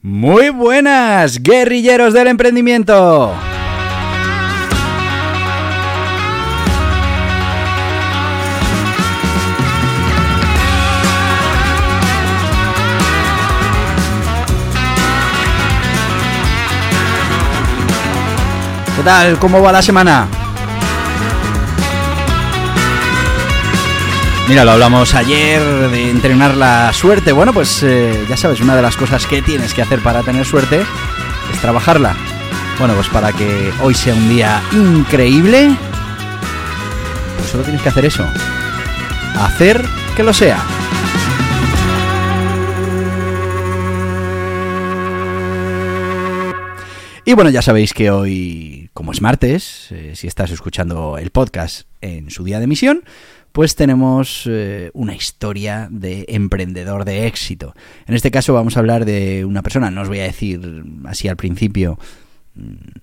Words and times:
Muy 0.00 0.50
buenas, 0.50 1.42
guerrilleros 1.42 2.14
del 2.14 2.28
emprendimiento. 2.28 3.34
¿Qué 18.96 19.02
tal? 19.02 19.36
¿Cómo 19.40 19.60
va 19.60 19.72
la 19.72 19.82
semana? 19.82 20.28
Mira, 24.48 24.64
lo 24.64 24.70
hablamos 24.70 25.14
ayer 25.14 25.62
de 25.90 26.08
entrenar 26.08 26.56
la 26.56 26.90
suerte. 26.94 27.32
Bueno, 27.32 27.52
pues 27.52 27.82
eh, 27.82 28.24
ya 28.30 28.36
sabes, 28.38 28.62
una 28.62 28.74
de 28.74 28.80
las 28.80 28.96
cosas 28.96 29.26
que 29.26 29.42
tienes 29.42 29.74
que 29.74 29.82
hacer 29.82 30.00
para 30.00 30.22
tener 30.22 30.46
suerte 30.46 30.80
es 31.52 31.60
trabajarla. 31.60 32.16
Bueno, 32.78 32.94
pues 32.94 33.08
para 33.08 33.30
que 33.30 33.70
hoy 33.82 33.92
sea 33.92 34.14
un 34.14 34.26
día 34.30 34.62
increíble, 34.72 35.76
pues 37.36 37.50
solo 37.50 37.62
tienes 37.62 37.82
que 37.82 37.90
hacer 37.90 38.06
eso. 38.06 38.24
Hacer 39.36 39.84
que 40.16 40.22
lo 40.22 40.32
sea. 40.32 40.64
Y 47.26 47.34
bueno, 47.34 47.50
ya 47.50 47.60
sabéis 47.60 47.92
que 47.92 48.10
hoy, 48.10 48.88
como 48.94 49.12
es 49.12 49.20
martes, 49.20 49.88
eh, 49.90 50.12
si 50.14 50.26
estás 50.26 50.50
escuchando 50.50 51.18
el 51.18 51.28
podcast 51.28 51.86
en 52.00 52.30
su 52.30 52.42
día 52.44 52.56
de 52.56 52.64
emisión, 52.64 53.04
pues 53.52 53.74
tenemos 53.74 54.44
eh, 54.46 54.90
una 54.94 55.14
historia 55.14 55.88
de 55.90 56.24
emprendedor 56.28 57.04
de 57.04 57.26
éxito. 57.26 57.74
En 58.06 58.14
este 58.14 58.30
caso 58.30 58.54
vamos 58.54 58.76
a 58.76 58.80
hablar 58.80 59.04
de 59.04 59.44
una 59.44 59.62
persona, 59.62 59.90
no 59.90 60.02
os 60.02 60.08
voy 60.08 60.20
a 60.20 60.24
decir 60.24 60.84
así 61.04 61.28
al 61.28 61.36
principio 61.36 61.98
mm, 62.54 62.98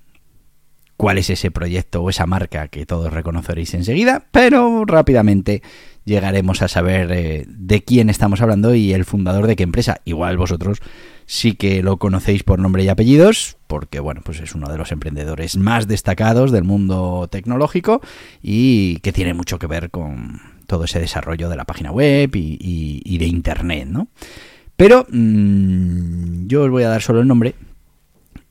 cuál 0.98 1.18
es 1.18 1.30
ese 1.30 1.52
proyecto 1.52 2.02
o 2.02 2.10
esa 2.10 2.26
marca 2.26 2.68
que 2.68 2.86
todos 2.86 3.12
reconoceréis 3.12 3.74
enseguida, 3.74 4.26
pero 4.32 4.86
rápidamente 4.86 5.62
llegaremos 6.06 6.62
a 6.62 6.68
saber 6.68 7.12
eh, 7.12 7.46
de 7.48 7.84
quién 7.84 8.10
estamos 8.10 8.42
hablando 8.42 8.74
y 8.76 8.94
el 8.94 9.06
fundador 9.06 9.48
de 9.48 9.56
qué 9.56 9.64
empresa. 9.64 10.02
Igual 10.06 10.38
vosotros 10.38 10.80
sí 11.26 11.54
que 11.54 11.82
lo 11.84 11.98
conocéis 11.98 12.44
por 12.44 12.60
nombre 12.60 12.84
y 12.84 12.90
apellidos, 12.90 13.58
porque 13.68 14.00
bueno, 14.00 14.22
pues 14.24 14.40
es 14.40 14.56
uno 14.56 14.70
de 14.70 14.78
los 14.78 14.92
emprendedores 14.92 15.58
más 15.58 15.88
destacados 15.88 16.52
del 16.52 16.64
mundo 16.64 17.28
tecnológico 17.30 18.02
y 18.42 18.98
que 18.98 19.12
tiene 19.12 19.34
mucho 19.34 19.60
que 19.60 19.68
ver 19.68 19.90
con 19.90 20.40
todo 20.68 20.86
ese 20.86 21.00
desarrollo 21.00 21.50
de 21.50 21.56
la 21.56 21.66
página 21.66 21.92
web 21.92 22.32
y, 22.34 23.18
de 23.18 23.26
internet, 23.26 23.88
¿no? 23.88 24.08
Pero 24.76 25.08
mm, 25.10 26.48
yo 26.48 26.64
os 26.64 26.70
voy 26.70 26.84
a 26.84 26.90
dar 26.90 27.02
solo 27.02 27.22
el 27.22 27.28
nombre 27.28 27.56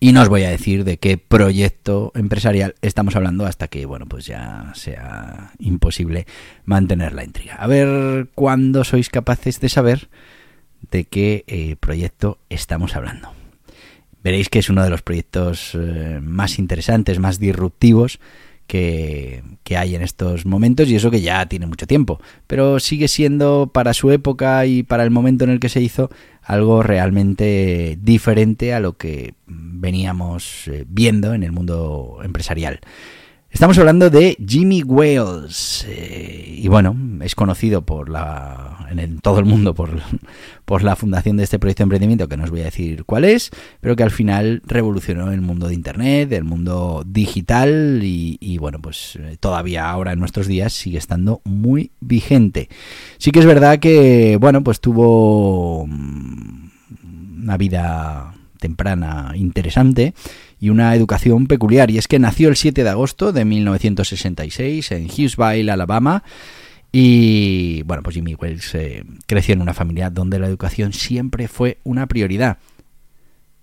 y 0.04 0.12
no 0.12 0.20
os 0.20 0.28
voy 0.28 0.42
a 0.42 0.50
decir 0.50 0.84
de 0.84 0.98
qué 0.98 1.16
proyecto 1.16 2.12
empresarial 2.14 2.74
estamos 2.82 3.16
hablando 3.16 3.46
hasta 3.46 3.68
que, 3.68 3.86
bueno, 3.86 4.04
pues 4.04 4.26
ya 4.26 4.70
sea 4.74 5.52
imposible 5.58 6.26
mantener 6.66 7.14
la 7.14 7.24
intriga. 7.24 7.54
A 7.54 7.66
ver 7.66 8.28
cuándo 8.34 8.84
sois 8.84 9.08
capaces 9.08 9.60
de 9.60 9.70
saber 9.70 10.10
de 10.90 11.04
qué 11.04 11.44
eh, 11.46 11.76
proyecto 11.80 12.36
estamos 12.50 12.96
hablando. 12.96 13.32
Veréis 14.22 14.50
que 14.50 14.58
es 14.58 14.68
uno 14.68 14.84
de 14.84 14.90
los 14.90 15.00
proyectos 15.00 15.70
eh, 15.72 16.20
más 16.22 16.58
interesantes, 16.58 17.18
más 17.18 17.38
disruptivos 17.38 18.20
que, 18.66 19.42
que, 19.62 19.76
hay 19.76 19.94
en 19.94 20.02
estos 20.02 20.46
momentos 20.46 20.88
y 20.88 20.96
eso 20.96 21.10
que 21.10 21.20
ya 21.20 21.46
tiene 21.46 21.66
mucho 21.66 21.86
tiempo, 21.86 22.20
pero 22.46 22.80
sigue 22.80 23.08
siendo 23.08 23.70
para 23.72 23.94
su 23.94 24.10
época 24.10 24.66
y 24.66 24.82
para 24.82 25.04
el 25.04 25.10
momento 25.10 25.44
en 25.44 25.50
el 25.50 25.60
que 25.60 25.68
se 25.68 25.80
hizo 25.80 26.10
algo 26.42 26.82
realmente 26.82 27.98
diferente 28.00 28.74
a 28.74 28.80
lo 28.80 28.96
que 28.96 29.34
veníamos 29.46 30.68
eh, 30.68 30.84
viendo 30.88 31.34
en 31.34 31.42
el 31.42 31.52
mundo 31.52 32.20
empresarial. 32.22 32.80
Estamos 33.54 33.78
hablando 33.78 34.10
de 34.10 34.36
Jimmy 34.44 34.82
Wales 34.82 35.86
eh, 35.88 36.58
y 36.58 36.66
bueno, 36.66 36.96
es 37.22 37.36
conocido 37.36 37.82
por 37.82 38.08
la 38.08 38.84
en 38.90 39.20
todo 39.20 39.38
el 39.38 39.44
mundo 39.44 39.74
por, 39.74 40.00
por 40.64 40.82
la 40.82 40.96
fundación 40.96 41.36
de 41.36 41.44
este 41.44 41.60
proyecto 41.60 41.82
de 41.82 41.84
emprendimiento 41.84 42.28
que 42.28 42.36
no 42.36 42.42
os 42.42 42.50
voy 42.50 42.62
a 42.62 42.64
decir 42.64 43.04
cuál 43.04 43.24
es, 43.24 43.52
pero 43.80 43.94
que 43.94 44.02
al 44.02 44.10
final 44.10 44.60
revolucionó 44.66 45.30
el 45.30 45.40
mundo 45.40 45.68
de 45.68 45.74
internet, 45.74 46.32
el 46.32 46.42
mundo 46.42 47.04
digital 47.06 48.00
y, 48.02 48.38
y 48.40 48.58
bueno, 48.58 48.80
pues 48.80 49.16
eh, 49.20 49.36
todavía 49.38 49.88
ahora 49.88 50.12
en 50.14 50.18
nuestros 50.18 50.48
días 50.48 50.72
sigue 50.72 50.98
estando 50.98 51.40
muy 51.44 51.92
vigente. 52.00 52.68
Sí 53.18 53.30
que 53.30 53.38
es 53.38 53.46
verdad 53.46 53.78
que 53.78 54.36
bueno, 54.40 54.64
pues 54.64 54.80
tuvo 54.80 55.86
mm, 55.86 56.70
una 57.44 57.56
vida 57.56 58.34
temprana 58.58 59.32
interesante 59.36 60.12
y 60.64 60.70
una 60.70 60.94
educación 60.94 61.46
peculiar. 61.46 61.90
Y 61.90 61.98
es 61.98 62.08
que 62.08 62.18
nació 62.18 62.48
el 62.48 62.56
7 62.56 62.84
de 62.84 62.88
agosto 62.88 63.32
de 63.32 63.44
1966 63.44 64.92
en 64.92 65.10
Hughesville, 65.10 65.70
Alabama. 65.70 66.24
Y 66.90 67.82
bueno, 67.82 68.02
pues 68.02 68.14
Jimmy 68.14 68.34
Wells 68.34 68.74
eh, 68.74 69.04
creció 69.26 69.52
en 69.52 69.60
una 69.60 69.74
familia 69.74 70.08
donde 70.08 70.38
la 70.38 70.46
educación 70.46 70.94
siempre 70.94 71.48
fue 71.48 71.80
una 71.84 72.06
prioridad. 72.06 72.56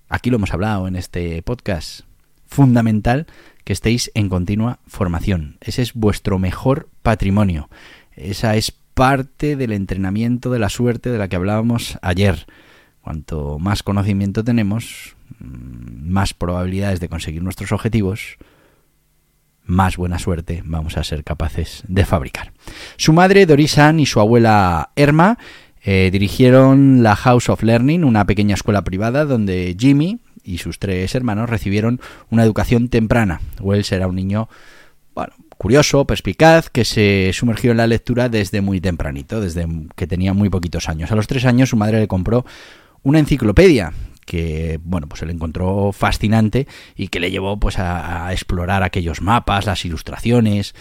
Aquí 0.10 0.30
lo 0.30 0.36
hemos 0.36 0.54
hablado 0.54 0.88
en 0.88 0.96
este 0.96 1.42
podcast. 1.42 2.02
Fundamental 2.46 3.26
que 3.64 3.74
estéis 3.74 4.12
en 4.14 4.30
continua 4.30 4.78
formación. 4.86 5.58
Ese 5.60 5.82
es 5.82 5.96
vuestro 5.96 6.38
mejor 6.38 6.88
patrimonio. 7.02 7.68
Esa 8.16 8.56
es 8.58 8.72
parte 8.94 9.56
del 9.56 9.72
entrenamiento 9.72 10.52
de 10.52 10.60
la 10.60 10.70
suerte 10.70 11.10
de 11.10 11.18
la 11.18 11.30
que 11.30 11.38
hablábamos 11.38 11.98
ayer. 12.04 12.46
Cuanto 13.02 13.58
más 13.58 13.82
conocimiento 13.82 14.44
tenemos, 14.44 15.16
más 15.40 16.34
probabilidades 16.34 17.00
de 17.00 17.10
conseguir 17.10 17.44
nuestros 17.44 17.72
objetivos, 17.72 18.38
más 19.66 19.98
buena 19.98 20.20
suerte 20.20 20.64
vamos 20.66 20.98
a 20.98 21.04
ser 21.04 21.24
capaces 21.24 21.84
de 21.88 22.06
fabricar. 22.06 22.52
Su 22.98 23.14
madre, 23.14 23.46
Dorisan, 23.46 24.00
y 24.00 24.06
su 24.06 24.20
abuela, 24.20 24.92
Erma, 24.96 25.38
eh, 25.84 26.10
dirigieron 26.12 27.04
la 27.04 27.16
House 27.16 27.50
of 27.50 27.64
Learning, 27.64 28.04
una 28.04 28.26
pequeña 28.26 28.56
escuela 28.56 28.84
privada 28.84 29.26
donde 29.26 29.76
Jimmy 29.80 30.20
y 30.44 30.58
sus 30.58 30.80
tres 30.80 31.16
hermanos 31.16 31.50
recibieron 31.50 32.00
una 32.30 32.44
educación 32.44 32.90
temprana. 32.90 33.42
Wells 33.60 33.92
era 33.92 34.08
un 34.08 34.16
niño 34.16 34.50
bueno, 35.14 35.34
curioso, 35.58 36.06
perspicaz, 36.06 36.70
que 36.70 36.86
se 36.86 37.32
sumergió 37.34 37.72
en 37.72 37.78
la 37.78 37.88
lectura 37.88 38.30
desde 38.30 38.62
muy 38.62 38.82
tempranito, 38.82 39.42
desde 39.42 39.68
que 39.96 40.08
tenía 40.08 40.34
muy 40.34 40.50
poquitos 40.50 40.90
años. 40.90 41.12
A 41.12 41.16
los 41.16 41.28
tres 41.28 41.46
años 41.46 41.70
su 41.70 41.78
madre 41.78 42.00
le 42.00 42.08
compró 42.08 42.46
una 43.04 43.20
enciclopedia 43.20 43.94
que 44.26 44.80
bueno 44.84 45.08
pues 45.08 45.22
él 45.22 45.30
encontró 45.30 45.92
fascinante 45.92 46.68
y 46.96 47.08
que 47.08 47.20
le 47.20 47.32
llevó 47.32 47.60
pues 47.60 47.80
a, 47.80 48.32
explorar 48.32 48.84
aquellos 48.84 49.22
mapas 49.22 49.66
las 49.66 49.84
ilustraciones 49.86 50.74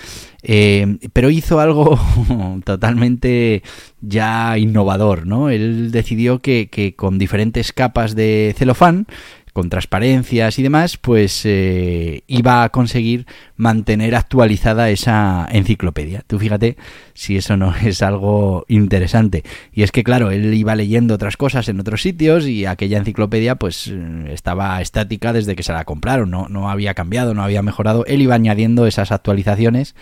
eh, 0.43 0.99
pero 1.12 1.31
hizo 1.31 1.61
algo 1.61 1.99
totalmente 2.64 3.62
ya 4.00 4.56
innovador 4.59 5.26
no 5.26 5.50
él 5.50 5.91
decidió 5.91 6.41
que, 6.41 6.69
que 6.70 6.94
con 6.94 7.19
diferentes 7.19 7.73
capas 7.73 8.14
de 8.14 8.55
celofán 8.56 9.06
con 9.52 9.69
transparencias 9.69 10.58
y 10.58 10.62
demás, 10.62 10.97
pues 10.97 11.43
eh, 11.44 12.23
iba 12.26 12.62
a 12.62 12.69
conseguir 12.69 13.26
mantener 13.56 14.14
actualizada 14.14 14.91
esa 14.91 15.49
enciclopedia. 15.50 16.23
Tú 16.26 16.38
fíjate 16.38 16.76
si 17.14 17.37
eso 17.37 17.56
no 17.56 17.75
es 17.85 18.02
algo 18.02 18.64
interesante. 18.69 19.44
Y 19.73 19.82
es 19.82 19.93
que, 19.93 20.05
claro, 20.05 20.31
él 20.31 20.55
iba 20.55 20.75
leyendo 20.75 21.14
otras 21.14 21.37
cosas 21.37 21.69
en 21.69 21.81
otros 21.81 22.02
sitios 22.02 22.47
y 22.47 22.67
aquella 22.67 22.99
enciclopedia 22.99 23.56
pues 23.56 23.88
eh, 23.88 24.32
estaba 24.32 24.81
estática 24.81 25.32
desde 25.32 25.56
que 25.56 25.62
se 25.62 25.73
la 25.73 25.85
compraron, 25.85 26.31
no, 26.31 26.49
no 26.49 26.70
había 26.70 26.94
cambiado, 26.94 27.35
no 27.35 27.43
había 27.43 27.62
mejorado. 27.62 28.05
Él 28.06 28.23
iba 28.23 28.35
añadiendo 28.35 28.87
esas 28.87 29.12
actualizaciones 29.12 29.94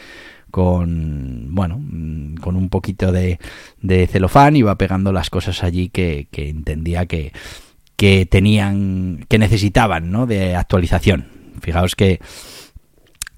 con 0.51 1.55
bueno 1.55 1.79
con 2.41 2.57
un 2.57 2.71
poquito 2.71 3.13
de, 3.13 3.39
de 3.83 4.07
celofán 4.07 4.57
iba 4.57 4.79
pegando 4.79 5.13
las 5.13 5.29
cosas 5.29 5.63
allí 5.63 5.91
que, 5.91 6.27
que 6.31 6.49
entendía 6.49 7.05
que, 7.05 7.33
que 7.99 8.27
tenían, 8.27 9.27
que 9.29 9.39
necesitaban, 9.39 10.13
¿no? 10.13 10.27
De 10.27 10.55
actualización. 10.55 11.27
Fijaos 11.61 11.97
que 11.97 12.21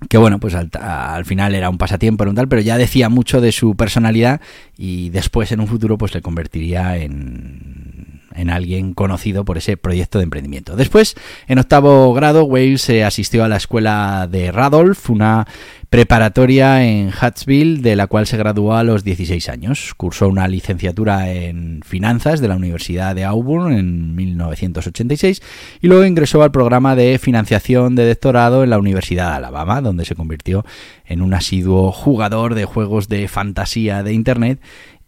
que 0.09 0.19
bueno, 0.19 0.39
pues 0.39 0.55
al, 0.55 0.71
al, 0.81 1.25
final 1.25 1.55
era 1.55 1.69
un 1.69 1.77
pasatiempo, 1.77 2.25
era 2.25 2.31
un 2.31 2.37
tal, 2.37 2.49
pero 2.49 2.63
ya 2.63 2.79
decía 2.79 3.09
mucho 3.09 3.41
de 3.41 3.53
su 3.53 3.77
personalidad 3.77 4.41
y 4.77 5.11
después 5.11 5.53
en 5.53 5.61
un 5.61 5.67
futuro 5.67 5.99
pues 5.99 6.15
le 6.15 6.23
convertiría 6.23 6.97
en, 6.97 8.10
en 8.35 8.51
alguien 8.51 8.95
conocido 8.95 9.45
por 9.45 9.59
ese 9.59 9.77
proyecto 9.77 10.19
de 10.19 10.25
emprendimiento. 10.25 10.77
Después, 10.77 11.17
en 11.47 11.59
octavo 11.59 12.13
grado, 12.15 12.45
Wales 12.45 12.83
se 12.83 13.05
asistió 13.05 13.45
a 13.45 13.49
la 13.49 13.57
escuela 13.57 14.29
de 14.31 14.53
Radolf, 14.53 15.11
una 15.11 15.47
preparatoria 15.91 16.85
en 16.85 17.09
Huntsville, 17.09 17.83
de 17.83 17.97
la 17.97 18.07
cual 18.07 18.27
se 18.29 18.37
graduó 18.37 18.75
a 18.75 18.85
los 18.85 19.03
16 19.03 19.49
años. 19.49 19.93
Cursó 19.97 20.29
una 20.29 20.47
licenciatura 20.47 21.33
en 21.33 21.81
finanzas 21.85 22.41
de 22.41 22.47
la 22.47 22.55
Universidad 22.55 23.17
de 23.17 23.25
Auburn 23.25 23.73
en 23.73 24.15
1986 24.15 25.43
y 25.81 25.89
luego 25.89 26.05
ingresó 26.05 26.45
al 26.45 26.53
programa 26.53 26.95
de 26.95 27.19
financiación 27.19 27.97
de 27.97 28.07
doctorado 28.07 28.63
en 28.63 28.71
la 28.71 28.79
Universidad 28.79 29.31
de 29.31 29.37
Alabama, 29.37 29.81
donde 29.81 30.05
se 30.05 30.15
convirtió 30.15 30.65
en 31.05 31.23
un 31.23 31.35
asiduo 31.35 31.91
jugador 31.91 32.55
de 32.55 32.67
juegos 32.67 33.09
de 33.09 33.27
fantasía 33.27 34.05
de 34.05 34.13
Internet 34.13 34.61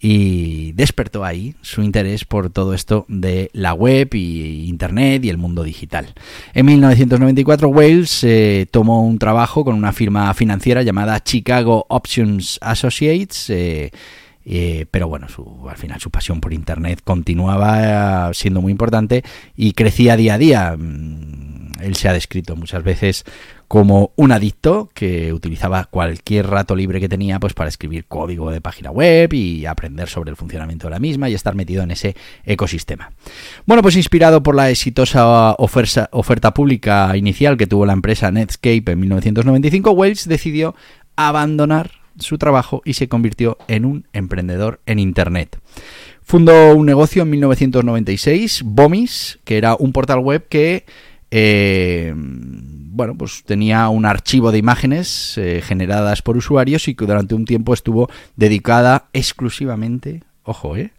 y 0.05 0.73
despertó 0.73 1.25
ahí 1.25 1.55
su 1.63 1.81
interés 1.81 2.25
por 2.25 2.51
todo 2.51 2.75
esto 2.75 3.07
de 3.07 3.51
la 3.53 3.73
web 3.73 4.13
y 4.15 4.65
internet 4.69 5.25
y 5.25 5.29
el 5.29 5.39
mundo 5.39 5.63
digital. 5.63 6.13
En 6.55 6.67
1994 6.67 7.69
Wales 7.69 8.25
eh, 8.25 8.67
tomó 8.69 9.07
un 9.07 9.21
trabajo 9.21 9.65
con 9.65 9.77
una 9.77 9.93
firma 9.93 10.35
financiera 10.35 10.83
llamada 10.83 11.23
Chicago 11.23 11.87
Options 11.89 12.59
Associates. 12.63 13.49
Eh, 13.51 13.93
eh, 14.45 14.87
pero 14.91 15.07
bueno, 15.07 15.29
su, 15.29 15.69
al 15.71 15.77
final 15.77 16.01
su 16.01 16.11
pasión 16.11 16.41
por 16.41 16.53
Internet 16.53 17.01
continuaba 17.05 18.35
siendo 18.35 18.61
muy 18.61 18.73
importante 18.73 19.23
y 19.57 19.73
crecía 19.73 20.17
día 20.17 20.35
a 20.35 20.39
día. 20.39 20.77
Él 21.83 21.97
se 21.97 22.09
ha 22.09 22.13
descrito 22.13 22.57
muchas 22.57 22.83
veces 22.83 23.25
como 23.69 24.13
un 24.17 24.33
adicto 24.33 24.91
que 24.93 25.33
utilizaba 25.33 25.85
cualquier 25.85 26.47
rato 26.47 26.77
libre 26.77 27.01
que 27.01 27.09
tenía 27.09 27.41
pues 27.41 27.55
para 27.55 27.69
escribir 27.69 28.05
código 28.05 28.51
de 28.51 28.61
página 28.61 28.91
web 28.91 29.33
y 29.33 29.65
aprender 29.65 30.09
sobre 30.09 30.31
el 30.31 30.37
funcionamiento 30.37 30.89
de 30.89 30.91
la 30.91 30.99
misma 30.99 31.31
y 31.31 31.35
estar 31.35 31.55
metido 31.55 31.83
en 31.83 31.91
ese 31.91 32.15
ecosistema. 32.45 33.13
Bueno, 33.65 33.83
pues 33.83 33.97
inspirado 33.97 34.43
por 34.43 34.55
la 34.55 34.71
exitosa 34.71 35.53
oferta, 35.53 36.09
oferta 36.13 36.53
pública 36.53 37.17
inicial 37.17 37.57
que 37.57 37.67
tuvo 37.67 37.87
la 37.87 37.95
empresa 37.95 38.31
Netscape 38.31 38.93
en 38.93 39.01
1995, 39.01 39.91
Wells 39.93 40.29
decidió 40.29 40.75
abandonar 41.17 42.03
su 42.19 42.39
trabajo 42.39 42.83
y 42.85 42.95
se 42.95 43.09
convirtió 43.09 43.59
en 43.69 43.85
un 43.85 44.07
emprendedor 44.13 44.81
en 44.87 44.99
Internet. 44.99 45.59
Fundó 46.23 46.75
un 46.75 46.87
negocio 46.87 47.23
en 47.23 47.31
1996, 47.31 48.63
Bomis, 48.65 49.41
que 49.45 49.59
era 49.59 49.75
un 49.75 49.93
portal 49.93 50.21
web 50.21 50.47
que 50.49 50.85
eh, 51.33 52.15
bueno, 52.95 53.17
pues 53.17 53.43
tenía 53.45 53.89
un 53.89 54.05
archivo 54.05 54.53
de 54.53 54.59
imágenes 54.59 55.39
eh, 55.39 55.63
generadas 55.65 56.21
por 56.21 56.37
usuarios 56.37 56.89
y 56.89 56.95
que 56.95 57.07
durante 57.07 57.35
un 57.35 57.47
tiempo 57.47 57.73
estuvo 57.73 58.11
dedicada 58.37 59.07
exclusivamente, 59.15 60.23
ojo, 60.45 60.77
eh, 60.77 60.93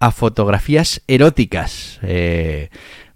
a 0.00 0.10
fotografías 0.10 1.02
eróticas. 1.06 2.00
Eh, 2.02 2.68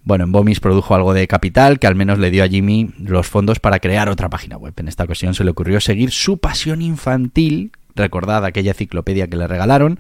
bueno, 0.05 0.25
en 0.25 0.33
Bomis 0.33 0.61
produjo 0.61 0.95
algo 0.95 1.13
de 1.13 1.27
capital 1.27 1.81
que 1.81 1.89
al 1.89 1.97
menos 1.97 2.21
le 2.21 2.31
dio 2.31 2.45
a 2.45 2.49
Jimmy 2.49 2.91
los 3.01 3.27
fondos 3.27 3.59
para 3.59 3.81
crear 3.81 4.09
otra 4.09 4.31
página 4.31 4.57
web. 4.57 4.75
En 4.77 4.87
esta 4.87 5.05
ocasión 5.05 5.35
se 5.35 5.43
le 5.43 5.51
ocurrió 5.51 5.81
seguir 5.81 6.13
su 6.13 6.39
pasión 6.39 6.83
infantil, 6.83 7.73
recordad 7.97 8.45
aquella 8.45 8.71
enciclopedia 8.71 9.27
que 9.27 9.37
le 9.37 9.49
regalaron, 9.49 9.99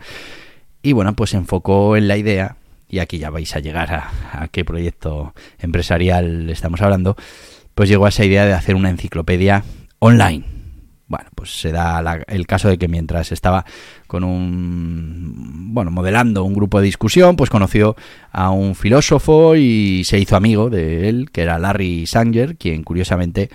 y 0.82 0.93
bueno, 0.93 1.14
pues 1.16 1.31
se 1.31 1.37
enfocó 1.37 1.96
en 1.96 2.06
la 2.06 2.16
idea, 2.16 2.56
y 2.90 2.98
aquí 2.98 3.19
ya 3.19 3.31
vais 3.31 3.54
a 3.54 3.60
llegar 3.60 3.92
a, 3.92 4.48
qué 4.48 4.64
proyecto 4.64 5.32
empresarial 5.58 6.50
estamos 6.50 6.82
hablando, 6.82 7.16
pues 7.75 7.88
llegó 7.88 8.06
a 8.06 8.08
esa 8.08 8.25
idea 8.25 8.44
de 8.44 8.52
hacer 8.52 8.75
una 8.75 8.90
enciclopedia 8.90 9.64
online. 10.00 10.44
Bueno, 11.06 11.28
pues 11.34 11.60
se 11.60 11.72
da 11.72 12.00
el 12.28 12.46
caso 12.46 12.69
de 12.69 12.78
que 12.78 12.87
mientras 12.87 13.32
estaba 13.32 13.64
con 14.06 14.22
un, 14.22 15.75
bueno, 15.75 15.90
modelando 15.90 16.44
un 16.44 16.54
grupo 16.54 16.78
de 16.78 16.84
discusión, 16.84 17.34
pues 17.34 17.50
conoció 17.50 17.96
a 18.31 18.50
un 18.50 18.76
filósofo 18.76 19.56
y 19.56 20.02
se 20.04 20.20
hizo 20.20 20.37
amigo 20.37 20.70
de 20.70 21.08
él, 21.08 21.31
que 21.32 21.42
era 21.42 21.58
Larry 21.58 22.06
Sanger, 22.06 22.56
quien 22.56 22.84
curiosamente, 22.84 23.50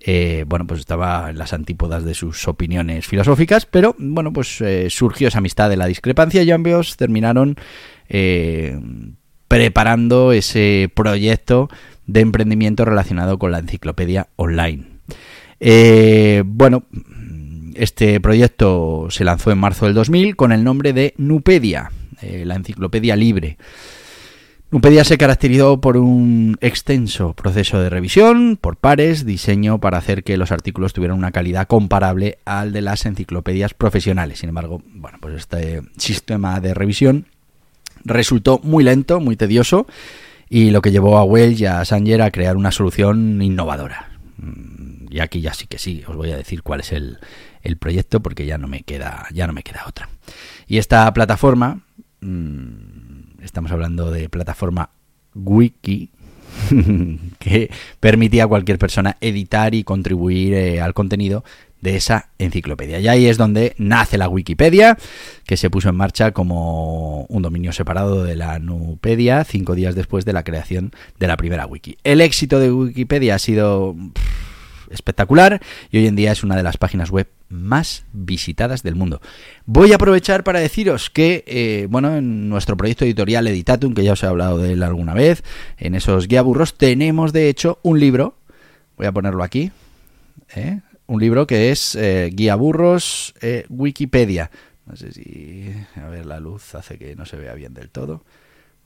eh, 0.00 0.44
bueno, 0.48 0.66
pues 0.66 0.80
estaba 0.80 1.30
en 1.30 1.38
las 1.38 1.52
antípodas 1.52 2.04
de 2.04 2.14
sus 2.14 2.48
opiniones 2.48 3.06
filosóficas, 3.06 3.66
pero 3.66 3.94
bueno, 3.98 4.32
pues 4.32 4.60
eh, 4.60 4.90
surgió 4.90 5.28
esa 5.28 5.38
amistad 5.38 5.70
de 5.70 5.76
la 5.76 5.86
discrepancia 5.86 6.42
y 6.42 6.50
ambos 6.50 6.96
terminaron 6.96 7.56
eh, 8.08 8.78
preparando 9.48 10.32
ese 10.32 10.90
proyecto 10.94 11.68
de 12.06 12.20
emprendimiento 12.20 12.84
relacionado 12.84 13.38
con 13.38 13.52
la 13.52 13.58
enciclopedia 13.58 14.28
online. 14.36 14.84
Eh, 15.60 16.42
bueno, 16.46 16.84
este 17.74 18.20
proyecto 18.20 19.08
se 19.10 19.24
lanzó 19.24 19.50
en 19.50 19.58
marzo 19.58 19.86
del 19.86 19.94
2000 19.94 20.36
con 20.36 20.52
el 20.52 20.64
nombre 20.64 20.92
de 20.92 21.14
Nupedia, 21.16 21.90
eh, 22.22 22.44
la 22.44 22.56
enciclopedia 22.56 23.16
libre. 23.16 23.58
Nupedia 24.70 25.04
se 25.04 25.16
caracterizó 25.16 25.80
por 25.80 25.96
un 25.96 26.58
extenso 26.60 27.34
proceso 27.34 27.80
de 27.80 27.88
revisión 27.88 28.58
por 28.60 28.76
pares, 28.76 29.24
diseño 29.24 29.78
para 29.78 29.98
hacer 29.98 30.24
que 30.24 30.36
los 30.36 30.50
artículos 30.50 30.92
tuvieran 30.92 31.16
una 31.16 31.30
calidad 31.30 31.68
comparable 31.68 32.38
al 32.44 32.72
de 32.72 32.80
las 32.80 33.06
enciclopedias 33.06 33.74
profesionales. 33.74 34.40
Sin 34.40 34.48
embargo, 34.48 34.82
bueno, 34.92 35.18
pues 35.20 35.36
este 35.36 35.82
sistema 35.96 36.60
de 36.60 36.74
revisión 36.74 37.26
resultó 38.06 38.60
muy 38.62 38.84
lento, 38.84 39.20
muy 39.20 39.36
tedioso 39.36 39.86
y 40.48 40.70
lo 40.70 40.80
que 40.80 40.92
llevó 40.92 41.18
a 41.18 41.24
Wells 41.24 41.60
y 41.60 41.66
a 41.66 41.84
Sanger 41.84 42.22
a 42.22 42.30
crear 42.30 42.56
una 42.56 42.70
solución 42.70 43.42
innovadora. 43.42 44.10
Mm, 44.38 45.06
y 45.10 45.20
aquí 45.20 45.40
ya 45.40 45.52
sí 45.54 45.66
que 45.66 45.78
sí, 45.78 46.02
os 46.06 46.16
voy 46.16 46.30
a 46.30 46.36
decir 46.36 46.62
cuál 46.62 46.80
es 46.80 46.92
el, 46.92 47.18
el 47.62 47.76
proyecto 47.76 48.20
porque 48.20 48.46
ya 48.46 48.58
no 48.58 48.68
me 48.68 48.82
queda, 48.82 49.26
ya 49.32 49.46
no 49.46 49.52
me 49.52 49.62
queda 49.62 49.84
otra. 49.86 50.08
Y 50.66 50.78
esta 50.78 51.12
plataforma, 51.12 51.80
mm, 52.20 53.42
estamos 53.42 53.70
hablando 53.72 54.10
de 54.10 54.28
plataforma 54.28 54.90
Wiki, 55.34 56.10
que 57.38 57.70
permitía 58.00 58.44
a 58.44 58.48
cualquier 58.48 58.78
persona 58.78 59.16
editar 59.20 59.74
y 59.74 59.84
contribuir 59.84 60.54
eh, 60.54 60.80
al 60.80 60.94
contenido 60.94 61.44
de 61.80 61.96
esa 61.96 62.30
enciclopedia. 62.38 62.98
Y 63.00 63.08
ahí 63.08 63.26
es 63.26 63.36
donde 63.36 63.74
nace 63.78 64.18
la 64.18 64.28
Wikipedia, 64.28 64.96
que 65.46 65.56
se 65.56 65.70
puso 65.70 65.88
en 65.88 65.96
marcha 65.96 66.32
como 66.32 67.24
un 67.28 67.42
dominio 67.42 67.72
separado 67.72 68.24
de 68.24 68.36
la 68.36 68.58
Nupedia 68.58 69.44
cinco 69.44 69.74
días 69.74 69.94
después 69.94 70.24
de 70.24 70.32
la 70.32 70.44
creación 70.44 70.92
de 71.18 71.26
la 71.26 71.36
primera 71.36 71.66
wiki. 71.66 71.98
El 72.04 72.20
éxito 72.20 72.58
de 72.58 72.72
Wikipedia 72.72 73.36
ha 73.36 73.38
sido 73.38 73.94
espectacular 74.90 75.60
y 75.90 75.98
hoy 75.98 76.06
en 76.06 76.16
día 76.16 76.32
es 76.32 76.44
una 76.44 76.56
de 76.56 76.62
las 76.62 76.76
páginas 76.76 77.10
web 77.10 77.28
más 77.48 78.04
visitadas 78.12 78.82
del 78.82 78.94
mundo. 78.94 79.20
Voy 79.64 79.92
a 79.92 79.96
aprovechar 79.96 80.44
para 80.44 80.60
deciros 80.60 81.10
que, 81.10 81.44
eh, 81.46 81.86
bueno, 81.90 82.16
en 82.16 82.48
nuestro 82.48 82.76
proyecto 82.76 83.04
editorial 83.04 83.46
Editatum, 83.46 83.94
que 83.94 84.04
ya 84.04 84.12
os 84.12 84.22
he 84.22 84.26
hablado 84.26 84.58
de 84.58 84.72
él 84.72 84.82
alguna 84.82 85.14
vez, 85.14 85.44
en 85.78 85.94
esos 85.94 86.28
guía 86.28 86.42
burros 86.42 86.74
tenemos 86.74 87.32
de 87.32 87.48
hecho 87.48 87.78
un 87.82 88.00
libro, 88.00 88.36
voy 88.96 89.06
a 89.06 89.12
ponerlo 89.12 89.42
aquí, 89.42 89.70
¿eh? 90.54 90.80
Un 91.06 91.20
libro 91.20 91.46
que 91.46 91.70
es 91.70 91.94
eh, 91.94 92.30
Guía 92.32 92.56
Burros 92.56 93.34
eh, 93.40 93.64
Wikipedia. 93.68 94.50
No 94.86 94.96
sé 94.96 95.12
si... 95.12 95.72
A 95.96 96.08
ver, 96.08 96.26
la 96.26 96.40
luz 96.40 96.74
hace 96.74 96.98
que 96.98 97.16
no 97.16 97.26
se 97.26 97.36
vea 97.36 97.54
bien 97.54 97.74
del 97.74 97.90
todo. 97.90 98.24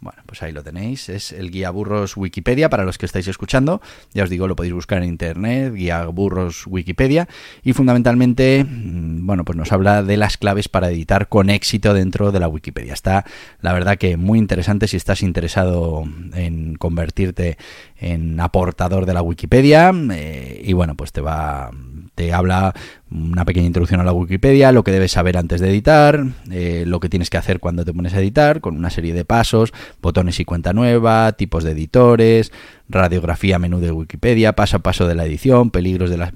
Bueno, 0.00 0.22
pues 0.24 0.42
ahí 0.42 0.50
lo 0.50 0.62
tenéis. 0.62 1.10
Es 1.10 1.30
el 1.30 1.50
guía 1.50 1.70
burros 1.70 2.16
Wikipedia 2.16 2.70
para 2.70 2.84
los 2.84 2.96
que 2.96 3.04
estáis 3.04 3.28
escuchando. 3.28 3.82
Ya 4.14 4.24
os 4.24 4.30
digo, 4.30 4.48
lo 4.48 4.56
podéis 4.56 4.72
buscar 4.72 5.02
en 5.02 5.10
internet, 5.10 5.74
guía 5.74 6.06
burros 6.06 6.66
Wikipedia. 6.66 7.28
Y 7.62 7.74
fundamentalmente, 7.74 8.64
mm, 8.64 9.26
bueno, 9.26 9.44
pues 9.44 9.58
nos 9.58 9.72
habla 9.72 10.02
de 10.02 10.16
las 10.16 10.38
claves 10.38 10.70
para 10.70 10.88
editar 10.88 11.28
con 11.28 11.50
éxito 11.50 11.92
dentro 11.92 12.32
de 12.32 12.40
la 12.40 12.48
Wikipedia. 12.48 12.94
Está, 12.94 13.26
la 13.60 13.74
verdad, 13.74 13.98
que 13.98 14.16
muy 14.16 14.38
interesante 14.38 14.88
si 14.88 14.96
estás 14.96 15.22
interesado 15.22 16.04
en 16.32 16.76
convertirte 16.76 17.58
en 17.98 18.40
aportador 18.40 19.04
de 19.04 19.12
la 19.12 19.20
Wikipedia. 19.20 19.92
Eh, 20.12 20.62
y 20.64 20.72
bueno, 20.72 20.94
pues 20.94 21.12
te 21.12 21.20
va 21.20 21.70
te 22.14 22.34
habla 22.34 22.74
una 23.10 23.44
pequeña 23.44 23.66
introducción 23.66 24.00
a 24.00 24.04
la 24.04 24.12
Wikipedia, 24.12 24.72
lo 24.72 24.84
que 24.84 24.92
debes 24.92 25.12
saber 25.12 25.36
antes 25.36 25.60
de 25.60 25.68
editar, 25.68 26.24
eh, 26.50 26.84
lo 26.86 27.00
que 27.00 27.08
tienes 27.08 27.28
que 27.30 27.38
hacer 27.38 27.58
cuando 27.58 27.84
te 27.84 27.92
pones 27.92 28.14
a 28.14 28.20
editar, 28.20 28.60
con 28.60 28.76
una 28.76 28.90
serie 28.90 29.12
de 29.12 29.24
pasos, 29.24 29.72
botones 30.00 30.38
y 30.40 30.44
cuenta 30.44 30.72
nueva, 30.72 31.32
tipos 31.32 31.64
de 31.64 31.72
editores, 31.72 32.52
radiografía 32.88 33.58
menú 33.58 33.80
de 33.80 33.92
Wikipedia, 33.92 34.54
paso 34.54 34.76
a 34.76 34.80
paso 34.80 35.06
de 35.08 35.14
la 35.14 35.24
edición, 35.24 35.70
peligros 35.70 36.10
de 36.10 36.18
las... 36.18 36.32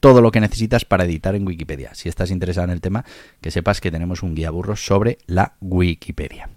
Todo 0.00 0.22
lo 0.22 0.30
que 0.30 0.40
necesitas 0.40 0.84
para 0.84 1.04
editar 1.04 1.34
en 1.34 1.46
Wikipedia. 1.46 1.92
Si 1.94 2.08
estás 2.08 2.30
interesado 2.30 2.66
en 2.66 2.70
el 2.70 2.80
tema, 2.80 3.04
que 3.40 3.50
sepas 3.50 3.80
que 3.80 3.90
tenemos 3.90 4.22
un 4.22 4.34
guía 4.34 4.50
burro 4.50 4.76
sobre 4.76 5.18
la 5.26 5.54
Wikipedia. 5.60 6.48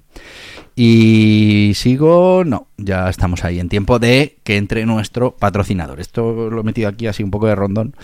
Y 0.75 1.74
sigo, 1.75 2.44
no, 2.46 2.68
ya 2.78 3.10
estamos 3.10 3.44
ahí 3.44 3.60
en 3.60 3.68
tiempo 3.68 4.00
de 4.00 4.38
que 4.44 4.58
entre 4.58 4.86
nuestro 4.86 5.36
patrocinador. 5.36 6.00
Esto 6.00 6.50
lo 6.50 6.62
he 6.62 6.63
metido 6.63 6.88
aquí 6.88 7.08
así 7.08 7.24
un 7.24 7.32
poco 7.32 7.48
de 7.48 7.56
rondón, 7.56 7.96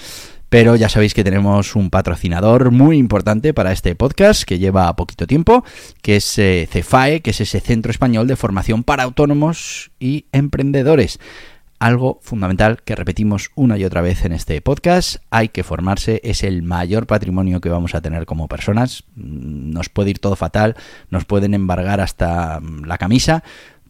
pero 0.50 0.76
ya 0.76 0.90
sabéis 0.90 1.14
que 1.14 1.24
tenemos 1.24 1.76
un 1.76 1.90
patrocinador 1.90 2.72
muy 2.72 2.98
importante 2.98 3.54
para 3.54 3.72
este 3.72 3.96
podcast 3.96 4.44
que 4.44 4.60
lleva 4.60 4.96
poquito 4.96 5.28
tiempo, 5.28 5.64
que 6.02 6.18
es 6.18 6.38
eh, 6.38 6.68
CEFAE, 6.72 7.22
que 7.22 7.32
es 7.32 7.42
ese 7.42 7.60
Centro 7.60 7.92
Español 7.92 8.28
de 8.28 8.36
Formación 8.36 8.84
para 8.84 9.04
Autónomos 9.04 9.92
y 10.00 10.26
Emprendedores. 10.32 11.20
algo 11.80 12.20
fundamental 12.24 12.82
que 12.84 12.96
repetimos 12.96 13.52
una 13.54 13.78
y 13.78 13.86
otra 13.86 14.02
vez 14.02 14.26
en 14.26 14.32
este 14.32 14.60
podcast. 14.62 15.18
Hay 15.30 15.50
que 15.50 15.64
formarse, 15.64 16.22
es 16.24 16.44
el 16.44 16.64
mayor 16.64 17.06
patrimonio 17.06 17.62
que 17.62 17.70
vamos 17.70 17.94
a 17.94 18.02
tener 18.02 18.26
como 18.26 18.48
personas. 18.48 19.04
Mm, 19.16 19.72
nos 19.74 19.90
puede 19.90 20.10
ir 20.10 20.20
todo 20.20 20.36
fatal, 20.36 20.76
nos 21.12 21.26
pueden 21.26 21.54
embargar 21.54 22.02
hasta 22.02 22.60
mm, 22.60 22.86
la 22.86 22.98
camisa, 22.98 23.44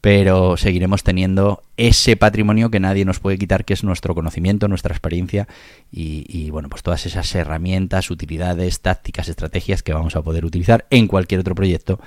pero 0.07 0.55
seguiremos 0.55 1.03
teniendo 1.03 1.63
ese 1.75 2.15
patrimonio 2.15 2.71
que 2.71 2.79
nadie 2.79 3.03
nos 3.03 3.19
puede 3.19 3.37
quitar, 3.37 3.65
que 3.65 3.73
es 3.73 3.83
nuestro 3.83 4.15
conocimiento, 4.15 4.69
nuestra 4.69 4.93
experiencia 4.93 5.49
y, 5.91 6.49
bueno, 6.49 6.69
pues 6.69 6.81
todas 6.81 7.05
esas 7.05 7.35
herramientas, 7.35 8.09
utilidades, 8.09 8.79
tácticas, 8.79 9.27
estrategias 9.27 9.83
que 9.83 9.91
vamos 9.91 10.15
a 10.15 10.21
poder 10.21 10.45
utilizar 10.45 10.85
en 10.91 11.09
cualquier 11.09 11.41
otro 11.41 11.55
proyecto 11.55 11.99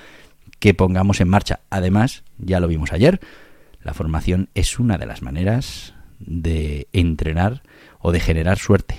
que 0.60 0.72
pongamos 0.72 1.20
en 1.20 1.28
marcha. 1.28 1.60
Además, 1.68 2.22
ya 2.38 2.58
lo 2.58 2.68
vimos 2.68 2.90
ayer, 2.94 3.20
la 3.82 3.92
formación 3.92 4.48
es 4.54 4.78
una 4.78 4.96
de 4.96 5.04
las 5.04 5.20
maneras 5.20 5.92
de 6.20 6.88
entrenar 6.94 7.60
o 7.98 8.12
de 8.12 8.20
generar 8.20 8.58
suerte. 8.58 8.96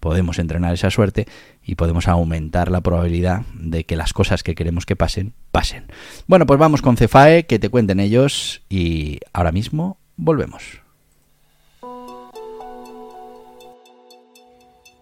Podemos 0.00 0.38
entrenar 0.38 0.74
esa 0.74 0.90
suerte 0.90 1.26
y 1.62 1.74
podemos 1.74 2.08
aumentar 2.08 2.70
la 2.70 2.80
probabilidad 2.80 3.42
de 3.54 3.84
que 3.84 3.96
las 3.96 4.12
cosas 4.12 4.42
que 4.42 4.54
queremos 4.54 4.86
que 4.86 4.96
pasen, 4.96 5.34
pasen. 5.50 5.86
Bueno, 6.26 6.46
pues 6.46 6.58
vamos 6.58 6.82
con 6.82 6.96
Cefae, 6.96 7.46
que 7.46 7.58
te 7.58 7.68
cuenten 7.68 8.00
ellos 8.00 8.62
y 8.68 9.18
ahora 9.32 9.52
mismo 9.52 9.98
volvemos. 10.16 10.82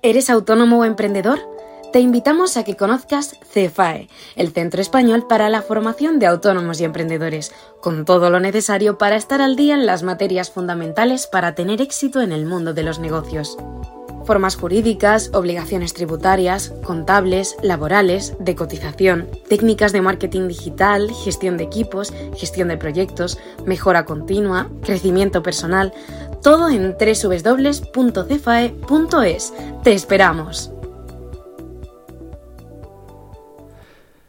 ¿Eres 0.02 0.30
autónomo 0.30 0.80
o 0.80 0.84
emprendedor? 0.84 1.40
te 1.96 2.00
invitamos 2.00 2.58
a 2.58 2.62
que 2.62 2.76
conozcas 2.76 3.38
CEFAE, 3.50 4.10
el 4.34 4.52
Centro 4.52 4.82
Español 4.82 5.26
para 5.26 5.48
la 5.48 5.62
Formación 5.62 6.18
de 6.18 6.26
Autónomos 6.26 6.78
y 6.78 6.84
Emprendedores, 6.84 7.54
con 7.80 8.04
todo 8.04 8.28
lo 8.28 8.38
necesario 8.38 8.98
para 8.98 9.16
estar 9.16 9.40
al 9.40 9.56
día 9.56 9.74
en 9.74 9.86
las 9.86 10.02
materias 10.02 10.50
fundamentales 10.50 11.26
para 11.26 11.54
tener 11.54 11.80
éxito 11.80 12.20
en 12.20 12.32
el 12.32 12.44
mundo 12.44 12.74
de 12.74 12.82
los 12.82 12.98
negocios. 12.98 13.56
Formas 14.26 14.56
jurídicas, 14.56 15.30
obligaciones 15.33 15.95
tributarias, 15.95 16.75
contables, 16.85 17.56
laborales, 17.62 18.35
de 18.40 18.56
cotización, 18.56 19.28
técnicas 19.49 19.92
de 19.92 20.02
marketing 20.02 20.49
digital, 20.49 21.11
gestión 21.25 21.56
de 21.56 21.64
equipos, 21.64 22.12
gestión 22.35 22.66
de 22.68 22.76
proyectos, 22.76 23.38
mejora 23.64 24.04
continua, 24.04 24.68
crecimiento 24.83 25.45
personal, 25.45 25.92
todo 26.42 26.68
en 26.68 26.97
www.cefae.es. 26.99 27.95
¡Te 29.85 29.92
esperamos! 29.92 30.75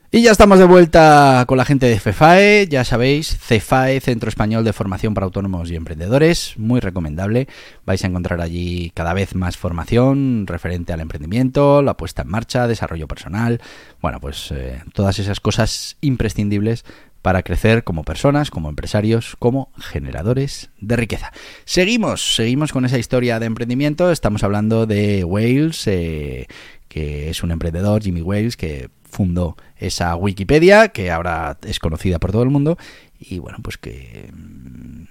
Y 0.09 0.21
ya 0.21 0.31
estamos 0.31 0.57
de 0.57 0.63
vuelta 0.63 1.43
con 1.47 1.57
la 1.57 1.65
gente 1.65 1.85
de 1.85 1.99
CEFAE, 1.99 2.67
ya 2.69 2.85
sabéis, 2.85 3.37
CEFAE, 3.39 3.99
Centro 3.99 4.29
Español 4.29 4.63
de 4.63 4.71
Formación 4.71 5.13
para 5.13 5.25
Autónomos 5.25 5.69
y 5.69 5.75
Emprendedores, 5.75 6.53
muy 6.55 6.79
recomendable. 6.79 7.49
Vais 7.85 8.01
a 8.05 8.07
encontrar 8.07 8.39
allí 8.39 8.93
cada 8.95 9.13
vez 9.13 9.35
más 9.35 9.57
formación 9.57 10.45
referente 10.47 10.93
al 10.93 11.01
emprendimiento, 11.01 11.81
la 11.81 11.97
puesta 11.97 12.21
en 12.21 12.29
marcha, 12.29 12.69
desarrollo 12.69 13.05
personal, 13.05 13.59
bueno, 14.01 14.21
pues 14.21 14.49
eh, 14.51 14.81
todas 14.93 15.19
esas 15.19 15.41
cosas 15.41 15.97
imprescindibles 15.99 16.85
para 17.21 17.43
crecer 17.43 17.83
como 17.83 18.05
personas, 18.05 18.49
como 18.49 18.69
empresarios, 18.69 19.35
como 19.37 19.73
generadores 19.77 20.69
de 20.79 20.95
riqueza. 20.95 21.33
Seguimos, 21.65 22.35
seguimos 22.35 22.71
con 22.71 22.85
esa 22.85 22.97
historia 22.97 23.39
de 23.39 23.47
emprendimiento, 23.47 24.09
estamos 24.09 24.45
hablando 24.45 24.85
de 24.85 25.25
Wales, 25.25 25.85
eh, 25.87 26.47
que 26.87 27.29
es 27.29 27.43
un 27.43 27.51
emprendedor, 27.51 28.01
Jimmy 28.01 28.21
Wales, 28.21 28.55
que 28.55 28.89
fundó 29.09 29.57
esa 29.77 30.15
Wikipedia, 30.15 30.89
que 30.89 31.11
ahora 31.11 31.57
es 31.65 31.79
conocida 31.79 32.19
por 32.19 32.31
todo 32.31 32.43
el 32.43 32.49
mundo, 32.49 32.77
y 33.19 33.39
bueno, 33.39 33.57
pues 33.61 33.77
que 33.77 34.31
mm, 34.33 35.03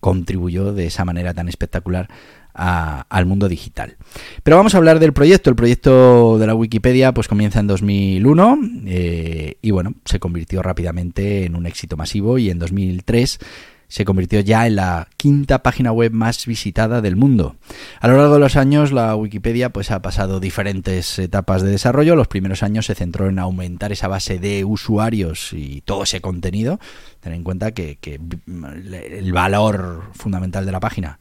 contribuyó 0.00 0.72
de 0.72 0.86
esa 0.86 1.04
manera 1.04 1.34
tan 1.34 1.48
espectacular 1.48 2.08
al 2.54 3.26
mundo 3.26 3.48
digital. 3.48 3.96
Pero 4.42 4.56
vamos 4.56 4.74
a 4.74 4.78
hablar 4.78 5.00
del 5.00 5.12
proyecto. 5.12 5.50
El 5.50 5.56
proyecto 5.56 6.38
de 6.38 6.46
la 6.46 6.54
Wikipedia 6.54 7.12
pues 7.12 7.26
comienza 7.26 7.58
en 7.58 7.66
2001 7.66 8.58
eh, 8.86 9.56
y 9.60 9.70
bueno, 9.72 9.94
se 10.04 10.20
convirtió 10.20 10.62
rápidamente 10.62 11.46
en 11.46 11.56
un 11.56 11.66
éxito 11.66 11.96
masivo 11.96 12.38
y 12.38 12.50
en 12.50 12.60
2003 12.60 13.40
se 13.88 14.04
convirtió 14.04 14.40
ya 14.40 14.66
en 14.66 14.76
la 14.76 15.08
quinta 15.16 15.62
página 15.62 15.92
web 15.92 16.12
más 16.12 16.46
visitada 16.46 17.00
del 17.00 17.16
mundo. 17.16 17.56
A 18.00 18.08
lo 18.08 18.16
largo 18.16 18.34
de 18.34 18.40
los 18.40 18.56
años 18.56 18.92
la 18.92 19.14
Wikipedia 19.16 19.70
pues 19.70 19.90
ha 19.90 20.02
pasado 20.02 20.40
diferentes 20.40 21.18
etapas 21.18 21.62
de 21.62 21.70
desarrollo. 21.70 22.16
Los 22.16 22.28
primeros 22.28 22.62
años 22.62 22.86
se 22.86 22.94
centró 22.94 23.28
en 23.28 23.38
aumentar 23.38 23.92
esa 23.92 24.08
base 24.08 24.38
de 24.38 24.64
usuarios 24.64 25.52
y 25.52 25.80
todo 25.82 26.04
ese 26.04 26.20
contenido. 26.20 26.80
Ten 27.20 27.32
en 27.32 27.44
cuenta 27.44 27.72
que, 27.72 27.96
que 28.00 28.14
el 28.14 29.32
valor 29.32 30.10
fundamental 30.14 30.66
de 30.66 30.72
la 30.72 30.80
página 30.80 31.18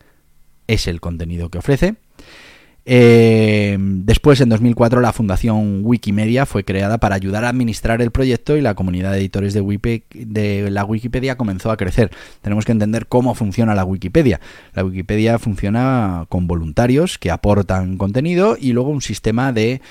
es 0.68 0.88
el 0.88 1.02
contenido 1.02 1.50
que 1.50 1.58
ofrece. 1.60 1.96
Eh, 2.86 3.78
después, 3.80 4.42
en 4.42 4.50
2004, 4.50 5.00
la 5.00 5.14
Fundación 5.14 5.82
Wikimedia 5.84 6.46
fue 6.46 6.66
creada 6.66 6.98
para 6.98 7.16
ayudar 7.16 7.46
a 7.46 7.50
administrar 7.50 8.02
el 8.02 8.12
proyecto 8.12 8.58
y 8.58 8.62
la 8.62 8.76
comunidad 8.76 9.12
de 9.12 9.20
editores 9.20 9.54
de, 9.54 10.04
de, 10.14 10.70
la 10.70 10.84
Wikipedia 10.84 11.38
comenzó 11.38 11.72
a 11.72 11.78
crecer. 11.78 12.12
Tenemos 12.42 12.66
que 12.66 12.74
entender 12.74 13.08
cómo 13.08 13.36
funciona 13.36 13.74
la 13.74 13.86
Wikipedia. 13.86 14.42
La 14.74 14.84
Wikipedia 14.84 15.40
funciona 15.40 16.26
con 16.30 16.48
voluntarios 16.48 17.18
que 17.18 17.32
aportan 17.32 17.98
contenido 17.98 18.58
y 18.60 18.74
luego 18.74 18.90
un 18.90 19.02
sistema 19.02 19.54
de 19.54 19.82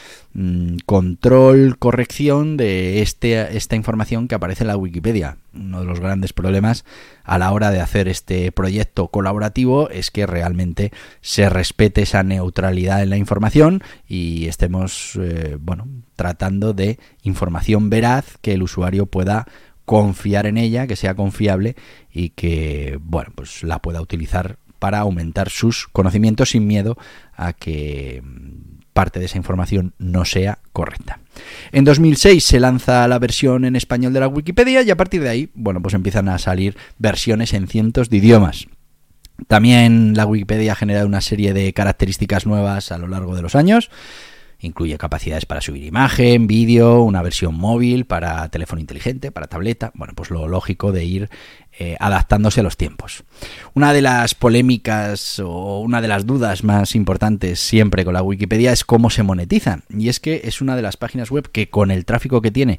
control, 0.87 1.77
corrección 1.79 2.57
de 2.57 3.03
este, 3.03 3.57
esta 3.57 3.77
información 3.77 4.29
que 4.29 4.35
aparece 4.35 4.65
en 4.65 4.69
la 4.69 4.77
Wikipedia. 4.77 5.37
Uno 5.55 5.81
de 5.81 5.87
los 5.87 6.01
grandes 6.01 6.33
problemas 6.33 6.85
a 7.25 7.37
la 7.39 7.53
hora 7.53 7.71
de 7.71 7.81
hacer 7.81 8.09
este 8.09 8.51
proyecto 8.51 9.09
colaborativo 9.09 9.91
es 9.91 10.11
que 10.11 10.27
realmente 10.27 10.91
se 11.21 11.51
respete 11.51 12.03
esa 12.03 12.23
neutralidad 12.23 13.03
en 13.03 13.11
la 13.11 13.19
información 13.19 13.83
y 14.09 14.47
estemos 14.47 15.19
eh, 15.21 15.59
bueno, 15.61 15.87
tratando 16.17 16.73
de 16.73 16.99
información 17.23 17.91
veraz 17.91 18.39
que 18.41 18.55
el 18.55 18.63
usuario 18.63 19.07
pueda 19.07 19.47
confiar 19.85 20.47
en 20.47 20.57
ella, 20.57 20.87
que 20.87 20.97
sea 20.97 21.15
confiable 21.15 21.77
y 22.11 22.31
que 22.31 22.99
bueno, 23.03 23.33
pues 23.35 23.63
la 23.63 23.81
pueda 23.81 24.01
utilizar 24.01 24.59
para 24.83 24.99
aumentar 24.99 25.49
sus 25.49 25.87
conocimientos 25.87 26.51
sin 26.51 26.67
miedo 26.67 26.99
a 27.37 27.53
que 27.53 28.21
parte 28.93 29.21
de 29.21 29.27
esa 29.27 29.39
información 29.39 29.95
no 29.99 30.25
sea 30.25 30.59
correcta. 30.73 31.21
En 31.71 31.85
2006 31.85 32.43
se 32.45 32.59
lanza 32.59 33.07
la 33.07 33.21
versión 33.21 33.65
en 33.65 33.77
español 33.77 34.13
de 34.13 34.19
la 34.19 34.27
Wikipedia 34.27 34.83
y 34.83 34.91
a 34.91 34.97
partir 34.97 35.23
de 35.23 35.29
ahí, 35.29 35.51
bueno, 35.55 35.81
pues 35.81 35.95
empiezan 35.95 36.29
a 36.29 36.37
salir 36.41 36.77
versiones 36.99 37.55
en 37.55 37.69
cientos 37.69 38.11
de 38.11 38.17
idiomas. 38.17 38.67
También 39.47 40.15
la 40.17 40.27
Wikipedia 40.27 40.73
ha 40.73 40.75
generado 40.75 41.07
una 41.07 41.21
serie 41.21 41.53
de 41.55 41.73
características 41.73 42.45
nuevas 42.45 42.91
a 42.91 42.99
lo 42.99 43.07
largo 43.07 43.37
de 43.37 43.43
los 43.43 43.55
años. 43.55 43.89
Incluye 44.63 44.97
capacidades 44.97 45.45
para 45.45 45.61
subir 45.61 45.85
imagen, 45.85 46.47
vídeo, 46.47 47.03
una 47.03 47.21
versión 47.23 47.55
móvil 47.55 48.07
para 48.07 48.49
teléfono 48.49 48.81
inteligente, 48.81 49.33
para 49.33 49.49
tableta. 49.49 49.91
Bueno, 49.95 50.15
pues 50.15 50.31
lo 50.31 50.47
lógico 50.49 50.93
de 50.93 51.05
ir 51.05 51.31
eh, 51.79 51.97
adaptándose 51.99 52.61
a 52.61 52.63
los 52.63 52.77
tiempos. 52.77 53.25
Una 53.75 53.93
de 53.93 54.03
las 54.03 54.35
polémicas 54.35 55.41
o 55.41 55.81
una 55.81 56.01
de 56.01 56.09
las 56.09 56.27
dudas 56.27 56.65
más 56.65 56.95
importantes 56.95 57.59
siempre 57.59 58.05
con 58.05 58.15
la 58.15 58.23
Wikipedia 58.23 58.73
es 58.73 58.85
cómo 58.85 59.11
se 59.11 59.23
monetiza. 59.23 59.81
Y 59.91 60.09
es 60.09 60.21
que 60.21 60.43
es 60.45 60.61
una 60.61 60.77
de 60.77 60.83
las 60.83 60.97
páginas 60.97 61.31
web 61.31 61.51
que 61.51 61.69
con 61.69 61.91
el 61.91 62.05
tráfico 62.05 62.41
que 62.41 62.51
tiene 62.51 62.79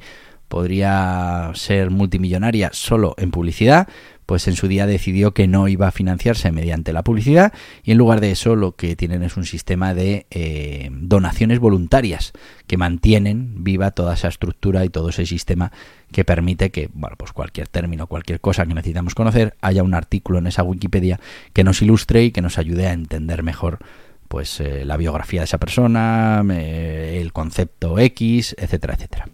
podría 0.53 1.49
ser 1.55 1.89
multimillonaria 1.89 2.69
solo 2.73 3.15
en 3.17 3.31
publicidad, 3.31 3.87
pues 4.27 4.47
en 4.47 4.55
su 4.55 4.67
día 4.67 4.85
decidió 4.85 5.33
que 5.33 5.47
no 5.47 5.67
iba 5.67 5.87
a 5.87 5.91
financiarse 5.91 6.51
mediante 6.51 6.93
la 6.93 7.03
publicidad 7.03 7.53
y 7.83 7.91
en 7.91 7.97
lugar 7.97 8.21
de 8.21 8.29
eso 8.29 8.55
lo 8.55 8.75
que 8.75 8.95
tienen 8.95 9.23
es 9.23 9.35
un 9.35 9.45
sistema 9.45 9.95
de 9.95 10.27
eh, 10.29 10.91
donaciones 10.91 11.57
voluntarias 11.57 12.33
que 12.67 12.77
mantienen 12.77 13.63
viva 13.63 13.89
toda 13.89 14.13
esa 14.13 14.27
estructura 14.27 14.85
y 14.85 14.89
todo 14.89 15.09
ese 15.09 15.25
sistema 15.25 15.71
que 16.11 16.23
permite 16.23 16.69
que, 16.69 16.87
bueno, 16.93 17.15
pues 17.17 17.31
cualquier 17.31 17.67
término, 17.67 18.05
cualquier 18.05 18.39
cosa 18.39 18.67
que 18.67 18.75
necesitamos 18.75 19.15
conocer, 19.15 19.55
haya 19.59 19.81
un 19.81 19.95
artículo 19.95 20.37
en 20.37 20.45
esa 20.45 20.61
Wikipedia 20.61 21.19
que 21.53 21.63
nos 21.63 21.81
ilustre 21.81 22.25
y 22.25 22.31
que 22.31 22.43
nos 22.43 22.59
ayude 22.59 22.85
a 22.85 22.93
entender 22.93 23.41
mejor 23.41 23.79
pues 24.27 24.59
eh, 24.59 24.85
la 24.85 24.97
biografía 24.97 25.41
de 25.41 25.45
esa 25.45 25.57
persona, 25.57 26.43
eh, 26.51 27.17
el 27.19 27.33
concepto 27.33 27.97
X, 27.97 28.55
etcétera, 28.59 28.93
etcétera. 28.93 29.29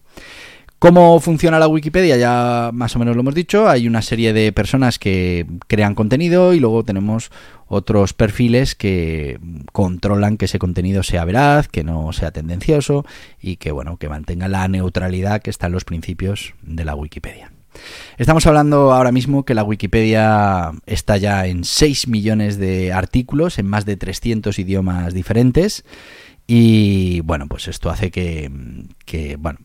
¿Cómo 0.79 1.19
funciona 1.19 1.59
la 1.59 1.67
Wikipedia? 1.67 2.15
Ya 2.15 2.71
más 2.73 2.95
o 2.95 2.99
menos 2.99 3.13
lo 3.13 3.19
hemos 3.19 3.35
dicho. 3.35 3.67
Hay 3.67 3.85
una 3.85 4.01
serie 4.01 4.31
de 4.31 4.53
personas 4.53 4.97
que 4.97 5.45
crean 5.67 5.93
contenido 5.93 6.53
y 6.53 6.61
luego 6.61 6.85
tenemos 6.85 7.31
otros 7.67 8.13
perfiles 8.13 8.75
que 8.75 9.41
controlan 9.73 10.37
que 10.37 10.45
ese 10.45 10.57
contenido 10.57 11.03
sea 11.03 11.25
veraz, 11.25 11.67
que 11.67 11.83
no 11.83 12.13
sea 12.13 12.31
tendencioso 12.31 13.05
y 13.41 13.57
que 13.57 13.73
bueno, 13.73 13.97
que 13.97 14.07
mantenga 14.07 14.47
la 14.47 14.65
neutralidad 14.69 15.41
que 15.41 15.49
está 15.49 15.67
en 15.67 15.73
los 15.73 15.83
principios 15.83 16.53
de 16.61 16.85
la 16.85 16.95
Wikipedia. 16.95 17.51
Estamos 18.17 18.47
hablando 18.47 18.93
ahora 18.93 19.11
mismo 19.11 19.43
que 19.43 19.55
la 19.55 19.63
Wikipedia 19.63 20.71
está 20.85 21.17
ya 21.17 21.45
en 21.45 21.65
6 21.65 22.07
millones 22.07 22.57
de 22.57 22.93
artículos 22.93 23.59
en 23.59 23.67
más 23.67 23.85
de 23.85 23.97
300 23.97 24.57
idiomas 24.57 25.13
diferentes 25.13 25.83
y 26.47 27.19
bueno, 27.19 27.47
pues 27.47 27.67
esto 27.67 27.89
hace 27.89 28.11
que, 28.11 28.49
que 29.05 29.35
bueno, 29.35 29.59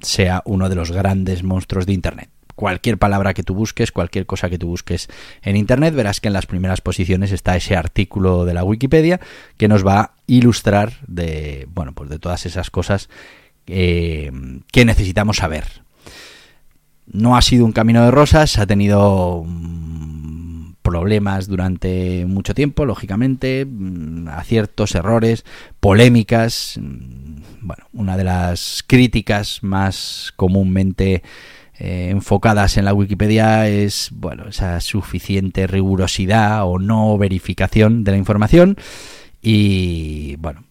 sea 0.00 0.42
uno 0.44 0.68
de 0.68 0.74
los 0.74 0.90
grandes 0.92 1.42
monstruos 1.42 1.86
de 1.86 1.92
Internet. 1.92 2.30
cualquier 2.54 2.98
palabra 2.98 3.34
que 3.34 3.42
tú 3.42 3.54
busques, 3.54 3.90
cualquier 3.92 4.26
cosa 4.26 4.50
que 4.50 4.58
tú 4.58 4.68
busques 4.68 5.08
en 5.42 5.56
Internet, 5.56 5.94
verás 5.94 6.20
que 6.20 6.28
en 6.28 6.34
las 6.34 6.46
primeras 6.46 6.80
posiciones 6.80 7.32
está 7.32 7.56
ese 7.56 7.76
artículo 7.76 8.44
de 8.44 8.54
la 8.54 8.62
Wikipedia 8.62 9.20
que 9.56 9.68
nos 9.68 9.86
va 9.86 10.00
a 10.00 10.14
ilustrar 10.26 10.92
de, 11.06 11.66
bueno, 11.72 11.92
pues 11.92 12.10
de 12.10 12.18
todas 12.18 12.44
esas 12.46 12.70
cosas 12.70 13.08
eh, 13.66 14.30
que 14.70 14.84
necesitamos 14.84 15.38
saber. 15.38 15.82
No 17.06 17.36
ha 17.36 17.42
sido 17.42 17.64
un 17.64 17.72
camino 17.72 18.04
de 18.04 18.10
rosas, 18.10 18.58
ha 18.58 18.66
tenido 18.66 19.44
mm, 19.44 20.51
problemas 20.82 21.48
durante 21.48 22.26
mucho 22.26 22.54
tiempo, 22.54 22.84
lógicamente, 22.84 23.64
mm, 23.64 24.28
aciertos, 24.28 24.94
errores, 24.94 25.44
polémicas. 25.80 26.78
Mm, 26.80 27.42
bueno, 27.62 27.86
una 27.92 28.16
de 28.16 28.24
las 28.24 28.84
críticas 28.86 29.62
más 29.62 30.32
comúnmente 30.36 31.22
eh, 31.78 32.10
enfocadas 32.10 32.76
en 32.76 32.84
la 32.84 32.94
Wikipedia 32.94 33.66
es 33.68 34.10
bueno 34.12 34.48
esa 34.48 34.80
suficiente 34.80 35.66
rigurosidad 35.66 36.64
o 36.66 36.78
no 36.78 37.16
verificación 37.16 38.04
de 38.04 38.10
la 38.12 38.18
información 38.18 38.76
y 39.40 40.36
bueno 40.36 40.62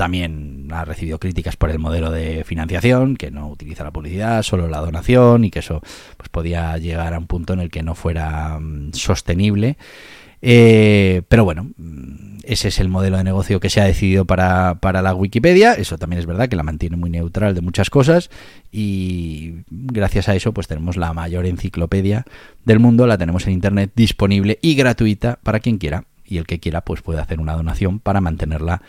también 0.00 0.68
ha 0.70 0.86
recibido 0.86 1.18
críticas 1.18 1.56
por 1.56 1.68
el 1.68 1.78
modelo 1.78 2.10
de 2.10 2.42
financiación, 2.44 3.16
que 3.16 3.30
no 3.30 3.48
utiliza 3.48 3.84
la 3.84 3.90
publicidad, 3.90 4.42
solo 4.42 4.66
la 4.66 4.80
donación 4.80 5.44
y 5.44 5.50
que 5.50 5.58
eso 5.58 5.82
pues 6.16 6.30
podía 6.30 6.78
llegar 6.78 7.12
a 7.12 7.18
un 7.18 7.26
punto 7.26 7.52
en 7.52 7.60
el 7.60 7.68
que 7.68 7.82
no 7.82 7.94
fuera 7.94 8.58
mm, 8.58 8.94
sostenible. 8.94 9.76
Eh, 10.40 11.20
pero 11.28 11.44
bueno, 11.44 11.68
mm, 11.76 12.38
ese 12.44 12.68
es 12.68 12.80
el 12.80 12.88
modelo 12.88 13.18
de 13.18 13.24
negocio 13.24 13.60
que 13.60 13.68
se 13.68 13.82
ha 13.82 13.84
decidido 13.84 14.24
para, 14.24 14.76
para, 14.76 15.02
la 15.02 15.14
Wikipedia. 15.14 15.74
Eso 15.74 15.98
también 15.98 16.18
es 16.18 16.24
verdad 16.24 16.48
que 16.48 16.56
la 16.56 16.62
mantiene 16.62 16.96
muy 16.96 17.10
neutral 17.10 17.54
de 17.54 17.60
muchas 17.60 17.90
cosas 17.90 18.30
y 18.72 19.56
gracias 19.68 20.30
a 20.30 20.34
eso 20.34 20.54
pues 20.54 20.66
tenemos 20.66 20.96
la 20.96 21.12
mayor 21.12 21.44
enciclopedia 21.44 22.24
del 22.64 22.78
mundo, 22.78 23.06
la 23.06 23.18
tenemos 23.18 23.46
en 23.46 23.52
internet 23.52 23.92
disponible 23.94 24.58
y 24.62 24.76
gratuita 24.76 25.38
para 25.42 25.60
quien 25.60 25.76
quiera 25.76 26.04
y 26.24 26.38
el 26.38 26.46
que 26.46 26.58
quiera 26.58 26.80
pues 26.80 27.02
puede 27.02 27.20
hacer 27.20 27.38
una 27.38 27.52
donación 27.52 27.98
para 27.98 28.22
mantenerla 28.22 28.80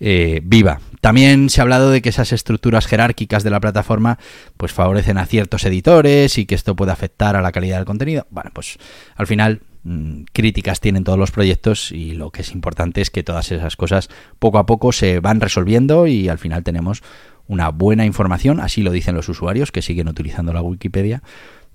eh, 0.00 0.40
viva. 0.42 0.80
También 1.02 1.50
se 1.50 1.60
ha 1.60 1.62
hablado 1.62 1.90
de 1.90 2.00
que 2.02 2.08
esas 2.08 2.32
estructuras 2.32 2.86
jerárquicas 2.86 3.44
de 3.44 3.50
la 3.50 3.60
plataforma 3.60 4.18
pues 4.56 4.72
favorecen 4.72 5.18
a 5.18 5.26
ciertos 5.26 5.64
editores 5.64 6.38
y 6.38 6.46
que 6.46 6.54
esto 6.54 6.74
puede 6.74 6.92
afectar 6.92 7.36
a 7.36 7.42
la 7.42 7.52
calidad 7.52 7.76
del 7.76 7.84
contenido. 7.84 8.26
Bueno, 8.30 8.50
pues 8.52 8.78
al 9.14 9.26
final 9.26 9.60
mm, 9.84 10.22
críticas 10.32 10.80
tienen 10.80 11.04
todos 11.04 11.18
los 11.18 11.30
proyectos 11.30 11.92
y 11.92 12.12
lo 12.12 12.30
que 12.30 12.42
es 12.42 12.52
importante 12.52 13.02
es 13.02 13.10
que 13.10 13.22
todas 13.22 13.52
esas 13.52 13.76
cosas 13.76 14.08
poco 14.38 14.58
a 14.58 14.66
poco 14.66 14.92
se 14.92 15.20
van 15.20 15.40
resolviendo 15.40 16.06
y 16.06 16.28
al 16.28 16.38
final 16.38 16.64
tenemos 16.64 17.02
una 17.46 17.68
buena 17.68 18.06
información, 18.06 18.60
así 18.60 18.82
lo 18.82 18.92
dicen 18.92 19.14
los 19.14 19.28
usuarios 19.28 19.72
que 19.72 19.82
siguen 19.82 20.08
utilizando 20.08 20.52
la 20.52 20.62
Wikipedia 20.62 21.22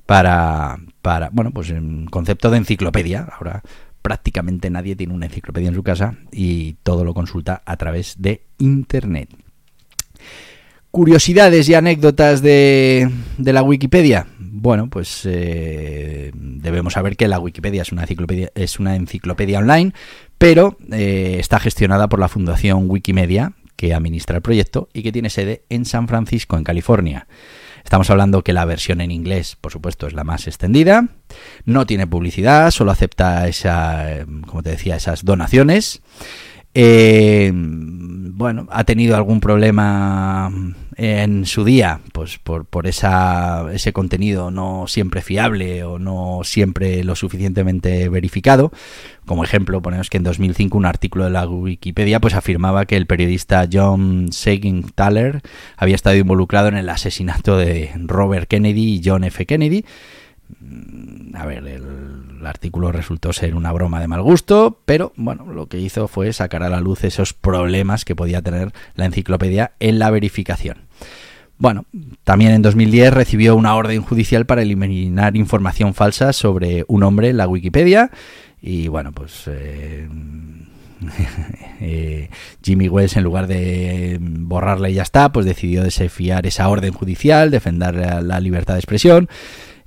para, 0.06 0.78
para 1.02 1.30
bueno, 1.32 1.52
pues 1.52 1.70
en 1.70 2.06
concepto 2.06 2.50
de 2.50 2.58
enciclopedia. 2.58 3.28
Ahora 3.38 3.64
prácticamente 4.06 4.70
nadie 4.70 4.96
tiene 4.96 5.16
una 5.16 5.26
enciclopedia 5.26 5.70
en 5.70 5.74
su 5.74 5.82
casa 5.82 6.14
y 6.32 6.74
todo 6.84 7.04
lo 7.04 7.16
consulta 7.16 7.64
a 7.66 7.76
través 7.76 8.14
de 8.20 8.44
Internet. 8.60 9.30
Curiosidades 10.92 11.68
y 11.70 11.74
anécdotas 11.74 12.44
de, 12.44 13.10
la 13.40 13.64
Wikipedia. 13.64 14.28
Bueno, 14.38 14.92
pues 14.92 15.24
eh, 15.26 16.30
debemos 16.36 16.94
saber 16.94 17.18
que 17.18 17.28
la 17.28 17.40
Wikipedia 17.40 17.82
es 17.82 17.92
una 18.80 18.96
enciclopedia, 18.96 19.58
online, 19.58 19.92
pero 20.38 20.78
eh, 20.92 21.38
está 21.40 21.60
gestionada 21.60 22.08
por 22.08 22.20
la 22.20 22.28
Fundación 22.28 22.88
Wikimedia, 22.88 23.54
que 23.76 23.96
administra 23.96 24.36
el 24.36 24.44
proyecto 24.44 24.88
y 24.94 25.02
que 25.02 25.12
tiene 25.12 25.32
sede 25.32 25.64
en 25.70 25.86
San 25.86 26.08
Francisco, 26.08 26.58
en 26.58 26.64
California. 26.64 27.26
Estamos 27.86 28.10
hablando 28.10 28.44
que 28.44 28.52
la 28.52 28.66
versión 28.66 29.00
en 29.00 29.12
inglés, 29.12 29.58
por 29.62 29.72
supuesto, 29.72 30.08
es 30.08 30.14
la 30.14 30.24
más 30.24 30.48
extendida. 30.48 31.08
No 31.66 31.86
tiene 31.86 32.08
publicidad, 32.08 32.72
solo 32.72 32.90
acepta 32.90 33.48
esa, 33.48 34.26
como 34.48 34.64
te 34.64 34.72
decía, 34.72 34.96
esas 34.96 35.24
donaciones. 35.24 36.02
Eh, 36.74 37.52
bueno, 37.54 38.68
ha 38.72 38.84
tenido 38.86 39.16
algún 39.16 39.40
problema 39.40 40.52
en 40.98 41.46
su 41.46 41.64
día, 41.64 42.00
pues 42.14 42.38
por, 42.38 42.66
por 42.66 42.88
esa, 42.88 43.72
ese 43.74 43.94
contenido 43.94 44.52
no 44.52 44.86
siempre 44.88 45.22
fiable 45.22 45.84
o 45.84 46.00
no 46.00 46.42
siempre 46.44 47.04
lo 47.04 47.16
suficientemente 47.16 48.08
verificado. 48.10 48.72
Como 49.26 49.44
ejemplo, 49.44 49.82
ponemos 49.82 50.10
que 50.10 50.18
en 50.18 50.24
2005 50.24 50.78
un 50.78 50.86
artículo 50.86 51.26
de 51.26 51.32
la 51.32 51.48
Wikipedia 51.48 52.20
pues 52.20 52.34
afirmaba 52.34 52.86
que 52.86 52.96
el 52.96 53.08
periodista 53.08 53.68
John 53.72 54.30
Thaler 54.96 55.42
había 55.78 55.96
estado 55.96 56.16
involucrado 56.16 56.70
en 56.70 56.78
el 56.78 56.90
asesinato 56.90 57.58
de 57.58 57.92
Robert 57.98 58.48
Kennedy 58.48 58.96
y 58.96 59.02
John 59.04 59.24
F. 59.24 59.46
Kennedy. 59.46 59.86
Mm, 60.60 61.36
a 61.36 61.46
ver, 61.46 61.68
el 61.68 62.46
artículo 62.46 62.92
resultó 62.92 63.34
ser 63.34 63.56
una 63.56 63.72
broma 63.72 64.00
de 64.00 64.08
mal 64.08 64.22
gusto, 64.22 64.80
pero 64.86 65.14
bueno, 65.16 65.52
lo 65.52 65.68
que 65.68 65.80
hizo 65.80 66.08
fue 66.08 66.32
sacar 66.34 66.64
a 66.64 66.70
la 66.70 66.80
luz 66.80 67.04
esos 67.04 67.34
problemas 67.34 68.06
que 68.06 68.16
podía 68.16 68.42
tener 68.42 68.72
la 68.96 69.06
enciclopedia 69.06 69.74
en 69.80 70.00
la 70.00 70.10
verificación. 70.12 70.86
Bueno, 71.58 71.86
también 72.24 72.52
en 72.52 72.62
2010 72.62 73.14
recibió 73.14 73.56
una 73.56 73.76
orden 73.76 74.02
judicial 74.02 74.46
para 74.46 74.62
eliminar 74.62 75.38
información 75.38 75.94
falsa 75.94 76.34
sobre 76.34 76.84
un 76.88 77.04
hombre 77.04 77.30
en 77.30 77.38
la 77.38 77.48
Wikipedia 77.48 78.12
y 78.62 78.90
bueno, 78.90 79.14
pues 79.14 79.44
eh, 79.48 80.08
eh, 81.80 82.30
Jimmy 82.62 82.90
Wells 82.90 83.16
en 83.16 83.24
lugar 83.24 83.48
de 83.48 84.18
borrarla 84.20 84.90
y 84.90 84.96
ya 84.96 85.04
está, 85.04 85.32
pues 85.32 85.46
decidió 85.46 85.84
desafiar 85.84 86.46
esa 86.46 86.68
orden 86.68 86.92
judicial, 86.92 87.52
defender 87.52 88.24
la 88.24 88.40
libertad 88.42 88.74
de 88.74 88.82
expresión 88.82 89.30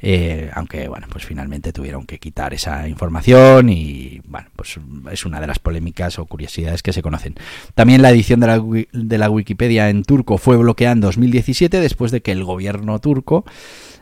eh, 0.00 0.50
aunque 0.54 0.86
bueno, 0.88 1.08
pues 1.10 1.24
finalmente 1.24 1.72
tuvieron 1.72 2.06
que 2.06 2.18
quitar 2.18 2.54
esa 2.54 2.88
información 2.88 3.68
y 3.68 4.20
bueno, 4.26 4.48
pues 4.54 4.78
es 5.10 5.26
una 5.26 5.40
de 5.40 5.48
las 5.48 5.58
polémicas 5.58 6.18
o 6.18 6.26
curiosidades 6.26 6.82
que 6.82 6.92
se 6.92 7.02
conocen. 7.02 7.34
También 7.74 8.02
la 8.02 8.10
edición 8.10 8.38
de 8.40 9.18
la, 9.18 9.30
Wikipedia 9.30 9.90
en 9.90 10.04
turco 10.04 10.38
fue 10.38 10.56
bloqueada 10.56 10.92
en 10.92 11.00
2017 11.00 11.80
después 11.80 12.12
de 12.12 12.22
que 12.22 12.30
el 12.30 12.44
gobierno 12.44 13.00
turco 13.00 13.44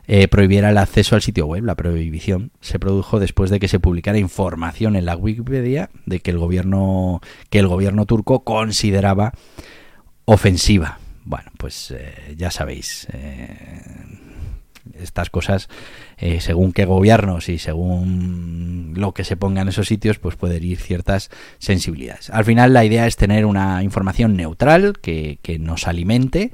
eh, 0.06 0.28
prohibiera 0.28 0.68
el 0.70 0.78
acceso 0.78 1.14
al 1.14 1.22
sitio 1.22 1.46
web. 1.46 1.64
La 1.64 1.76
prohibición 1.76 2.52
se 2.61 2.78
produjo 2.78 3.18
después 3.18 3.50
de 3.50 3.59
que 3.59 3.68
se 3.68 3.80
publicara 3.80 4.18
información 4.18 4.96
en 4.96 5.06
la 5.06 5.16
Wikipedia 5.16 5.88
de 6.04 6.20
que 6.20 6.30
el 6.30 6.38
gobierno 6.38 7.22
que 7.48 7.59
el 7.59 7.68
gobierno 7.68 8.04
turco 8.04 8.44
consideraba 8.44 9.32
ofensiva. 10.26 10.98
Bueno, 11.24 11.50
pues 11.56 11.90
eh, 11.90 12.35
ya 12.37 12.52
sabéis, 12.52 13.09
estas 14.94 15.31
cosas, 15.31 15.68
eh, 16.18 16.40
según 16.40 16.72
qué 16.72 16.85
gobiernos 16.85 17.49
y 17.49 17.59
según 17.59 18.94
lo 18.96 19.12
que 19.12 19.25
se 19.25 19.37
ponga 19.37 19.62
en 19.62 19.68
esos 19.68 19.88
sitios, 19.88 20.18
pues 20.18 20.37
puede 20.37 20.64
ir 20.64 20.79
ciertas 20.79 21.31
sensibilidades. 21.59 22.31
Al 22.31 22.44
final 22.44 22.72
la 22.72 22.85
idea 22.85 23.07
es 23.07 23.16
tener 23.16 23.46
una 23.46 23.83
información 23.83 24.37
neutral 24.37 24.94
que, 25.01 25.38
que 25.42 25.59
nos 25.59 25.87
alimente, 25.87 26.53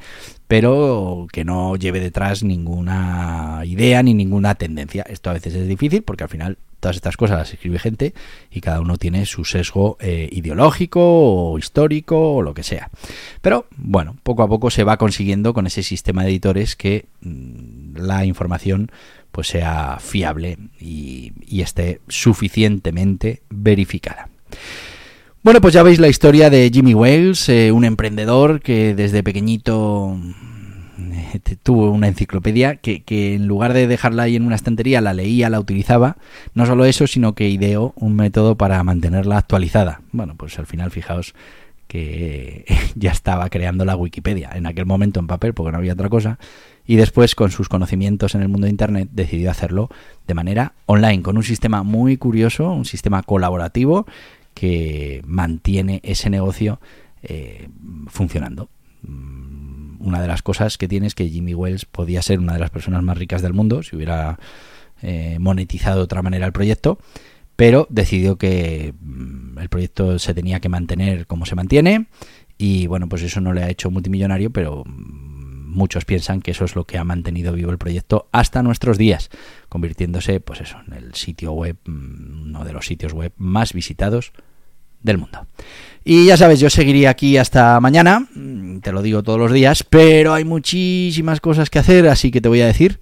pero 0.48 1.26
que 1.32 1.44
no 1.44 1.76
lleve 1.76 2.00
detrás 2.00 2.42
ninguna 2.42 3.62
idea 3.64 4.02
ni 4.02 4.14
ninguna 4.14 4.54
tendencia. 4.54 5.04
Esto 5.08 5.30
a 5.30 5.34
veces 5.34 5.54
es 5.54 5.68
difícil 5.68 6.02
porque 6.02 6.24
al 6.24 6.30
final 6.30 6.58
todas 6.82 6.96
estas 6.96 7.16
cosas 7.16 7.38
las 7.38 7.52
escribe 7.52 7.78
gente 7.78 8.12
y 8.50 8.60
cada 8.60 8.80
uno 8.80 8.96
tiene 8.96 9.24
su 9.24 9.44
sesgo 9.44 9.96
eh, 10.00 10.28
ideológico 10.32 11.00
o 11.00 11.56
histórico 11.56 12.34
o 12.34 12.42
lo 12.42 12.54
que 12.54 12.64
sea. 12.64 12.90
Pero 13.40 13.66
bueno, 13.76 14.16
poco 14.24 14.42
a 14.42 14.48
poco 14.48 14.68
se 14.68 14.82
va 14.82 14.96
consiguiendo 14.96 15.54
con 15.54 15.68
ese 15.68 15.84
sistema 15.84 16.24
de 16.24 16.30
editores 16.30 16.74
que 16.74 17.06
mm, 17.20 17.98
la 17.98 18.24
información 18.24 18.90
pues 19.30 19.46
sea 19.46 19.98
fiable 20.00 20.58
y, 20.80 21.32
esté 21.62 22.00
suficientemente 22.08 23.42
verificada. 23.48 24.28
Bueno, 25.44 25.60
pues 25.60 25.74
ya 25.74 25.84
veis 25.84 26.00
la 26.00 26.08
historia 26.08 26.50
de 26.50 26.68
Jimmy 26.74 26.94
Wales, 26.94 27.48
eh, 27.48 27.70
un 27.70 27.84
emprendedor 27.84 28.60
que 28.60 28.94
desde 28.96 29.22
pequeñito 29.22 30.18
tuvo 31.62 31.90
una 31.90 32.08
enciclopedia 32.08 32.76
que, 32.76 33.02
que, 33.02 33.34
en 33.34 33.46
lugar 33.46 33.72
de 33.72 33.86
dejarla 33.86 34.24
ahí 34.24 34.36
en 34.36 34.44
una 34.44 34.56
estantería, 34.56 35.00
la 35.00 35.14
leía, 35.14 35.50
la 35.50 35.60
utilizaba. 35.60 36.16
No 36.54 36.66
solo 36.66 36.84
eso, 36.84 37.06
sino 37.06 37.34
que 37.34 37.48
ideó 37.48 37.92
un 37.96 38.16
método 38.16 38.56
para 38.56 38.82
mantenerla 38.84 39.38
actualizada. 39.38 40.02
Bueno, 40.12 40.34
pues 40.36 40.58
al 40.58 40.66
final, 40.66 40.90
fijaos 40.90 41.34
que 41.86 42.64
ya 42.94 43.10
estaba 43.10 43.50
creando 43.50 43.84
la 43.84 43.96
Wikipedia, 43.96 44.50
en 44.54 44.66
aquel 44.66 44.86
momento 44.86 45.20
en 45.20 45.26
papel, 45.26 45.54
porque 45.54 45.72
no 45.72 45.78
había 45.78 45.92
otra 45.92 46.08
cosa, 46.08 46.38
y 46.86 46.96
después, 46.96 47.34
con 47.34 47.50
sus 47.50 47.68
conocimientos 47.68 48.34
en 48.34 48.42
el 48.42 48.48
mundo 48.48 48.64
de 48.64 48.70
Internet, 48.70 49.08
decidió 49.12 49.50
hacerlo 49.50 49.88
de 50.26 50.34
manera 50.34 50.72
online, 50.86 51.22
con 51.22 51.36
un 51.36 51.42
sistema 51.42 51.82
muy 51.82 52.16
curioso, 52.16 52.72
un 52.72 52.84
sistema 52.84 53.22
colaborativo 53.22 54.06
que 54.54 55.22
mantiene 55.26 56.00
ese 56.02 56.28
negocio 56.28 56.80
eh, 57.22 57.68
funcionando 58.08 58.68
una 60.02 60.20
de 60.20 60.28
las 60.28 60.42
cosas 60.42 60.78
que 60.78 60.88
tiene 60.88 61.06
es 61.06 61.14
que 61.14 61.28
Jimmy 61.28 61.54
Wells 61.54 61.84
podía 61.84 62.22
ser 62.22 62.38
una 62.38 62.54
de 62.54 62.58
las 62.58 62.70
personas 62.70 63.02
más 63.02 63.16
ricas 63.16 63.42
del 63.42 63.52
mundo 63.52 63.82
si 63.82 63.96
hubiera 63.96 64.38
eh, 65.02 65.38
monetizado 65.40 65.98
de 65.98 66.04
otra 66.04 66.22
manera 66.22 66.46
el 66.46 66.52
proyecto, 66.52 66.98
pero 67.56 67.86
decidió 67.90 68.36
que 68.36 68.94
mm, 69.00 69.58
el 69.58 69.68
proyecto 69.68 70.18
se 70.18 70.34
tenía 70.34 70.60
que 70.60 70.68
mantener 70.68 71.26
como 71.26 71.46
se 71.46 71.54
mantiene 71.54 72.06
y 72.58 72.86
bueno, 72.86 73.08
pues 73.08 73.22
eso 73.22 73.40
no 73.40 73.52
le 73.52 73.62
ha 73.62 73.70
hecho 73.70 73.90
multimillonario, 73.90 74.50
pero 74.50 74.84
mm, 74.84 75.72
muchos 75.72 76.04
piensan 76.04 76.40
que 76.40 76.52
eso 76.52 76.64
es 76.64 76.76
lo 76.76 76.84
que 76.84 76.98
ha 76.98 77.04
mantenido 77.04 77.52
vivo 77.52 77.70
el 77.70 77.78
proyecto 77.78 78.28
hasta 78.30 78.62
nuestros 78.62 78.98
días, 78.98 79.30
convirtiéndose, 79.68 80.40
pues 80.40 80.60
eso, 80.60 80.76
en 80.86 80.92
el 80.92 81.14
sitio 81.14 81.52
web, 81.52 81.76
mm, 81.84 82.42
uno 82.42 82.64
de 82.64 82.72
los 82.72 82.86
sitios 82.86 83.12
web 83.12 83.32
más 83.36 83.72
visitados 83.72 84.32
del 85.02 85.18
mundo. 85.18 85.46
Y 86.04 86.26
ya 86.26 86.36
sabes, 86.36 86.58
yo 86.58 86.68
seguiría 86.68 87.10
aquí 87.10 87.36
hasta 87.36 87.78
mañana, 87.78 88.26
mm, 88.34 88.80
te 88.80 88.90
lo 88.90 89.02
digo 89.02 89.22
todos 89.22 89.38
los 89.38 89.52
días, 89.52 89.84
pero 89.88 90.34
hay 90.34 90.44
muchísimas 90.44 91.40
cosas 91.40 91.70
que 91.70 91.78
hacer, 91.78 92.08
así 92.08 92.30
que 92.30 92.40
te 92.40 92.48
voy 92.48 92.60
a 92.60 92.66
decir 92.66 92.98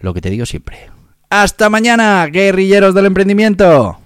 lo 0.00 0.12
que 0.12 0.20
te 0.20 0.30
digo 0.30 0.44
siempre. 0.44 0.90
Hasta 1.30 1.70
mañana, 1.70 2.26
guerrilleros 2.26 2.94
del 2.94 3.06
emprendimiento. 3.06 3.98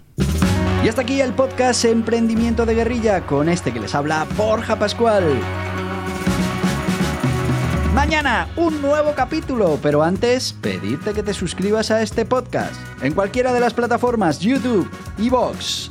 Y 0.85 0.89
hasta 0.89 1.03
aquí 1.03 1.21
el 1.21 1.33
podcast 1.33 1.85
Emprendimiento 1.87 2.65
de 2.67 2.75
Guerrilla 2.75 3.23
con 3.23 3.49
este 3.49 3.73
que 3.73 3.81
les 3.81 3.95
habla 3.95 4.27
Borja 4.37 4.79
Pascual. 4.79 5.25
Mañana 7.93 8.47
un 8.57 8.83
nuevo 8.83 9.15
capítulo, 9.17 9.79
pero 9.83 10.03
antes 10.03 10.53
pedirte 10.53 11.15
que 11.15 11.23
te 11.23 11.33
suscribas 11.33 11.91
a 11.91 12.03
este 12.03 12.27
podcast 12.27 12.75
en 13.03 13.15
cualquiera 13.15 13.55
de 13.55 13.61
las 13.61 13.73
plataformas 13.73 14.39
YouTube, 14.39 14.89
Evox, 15.19 15.91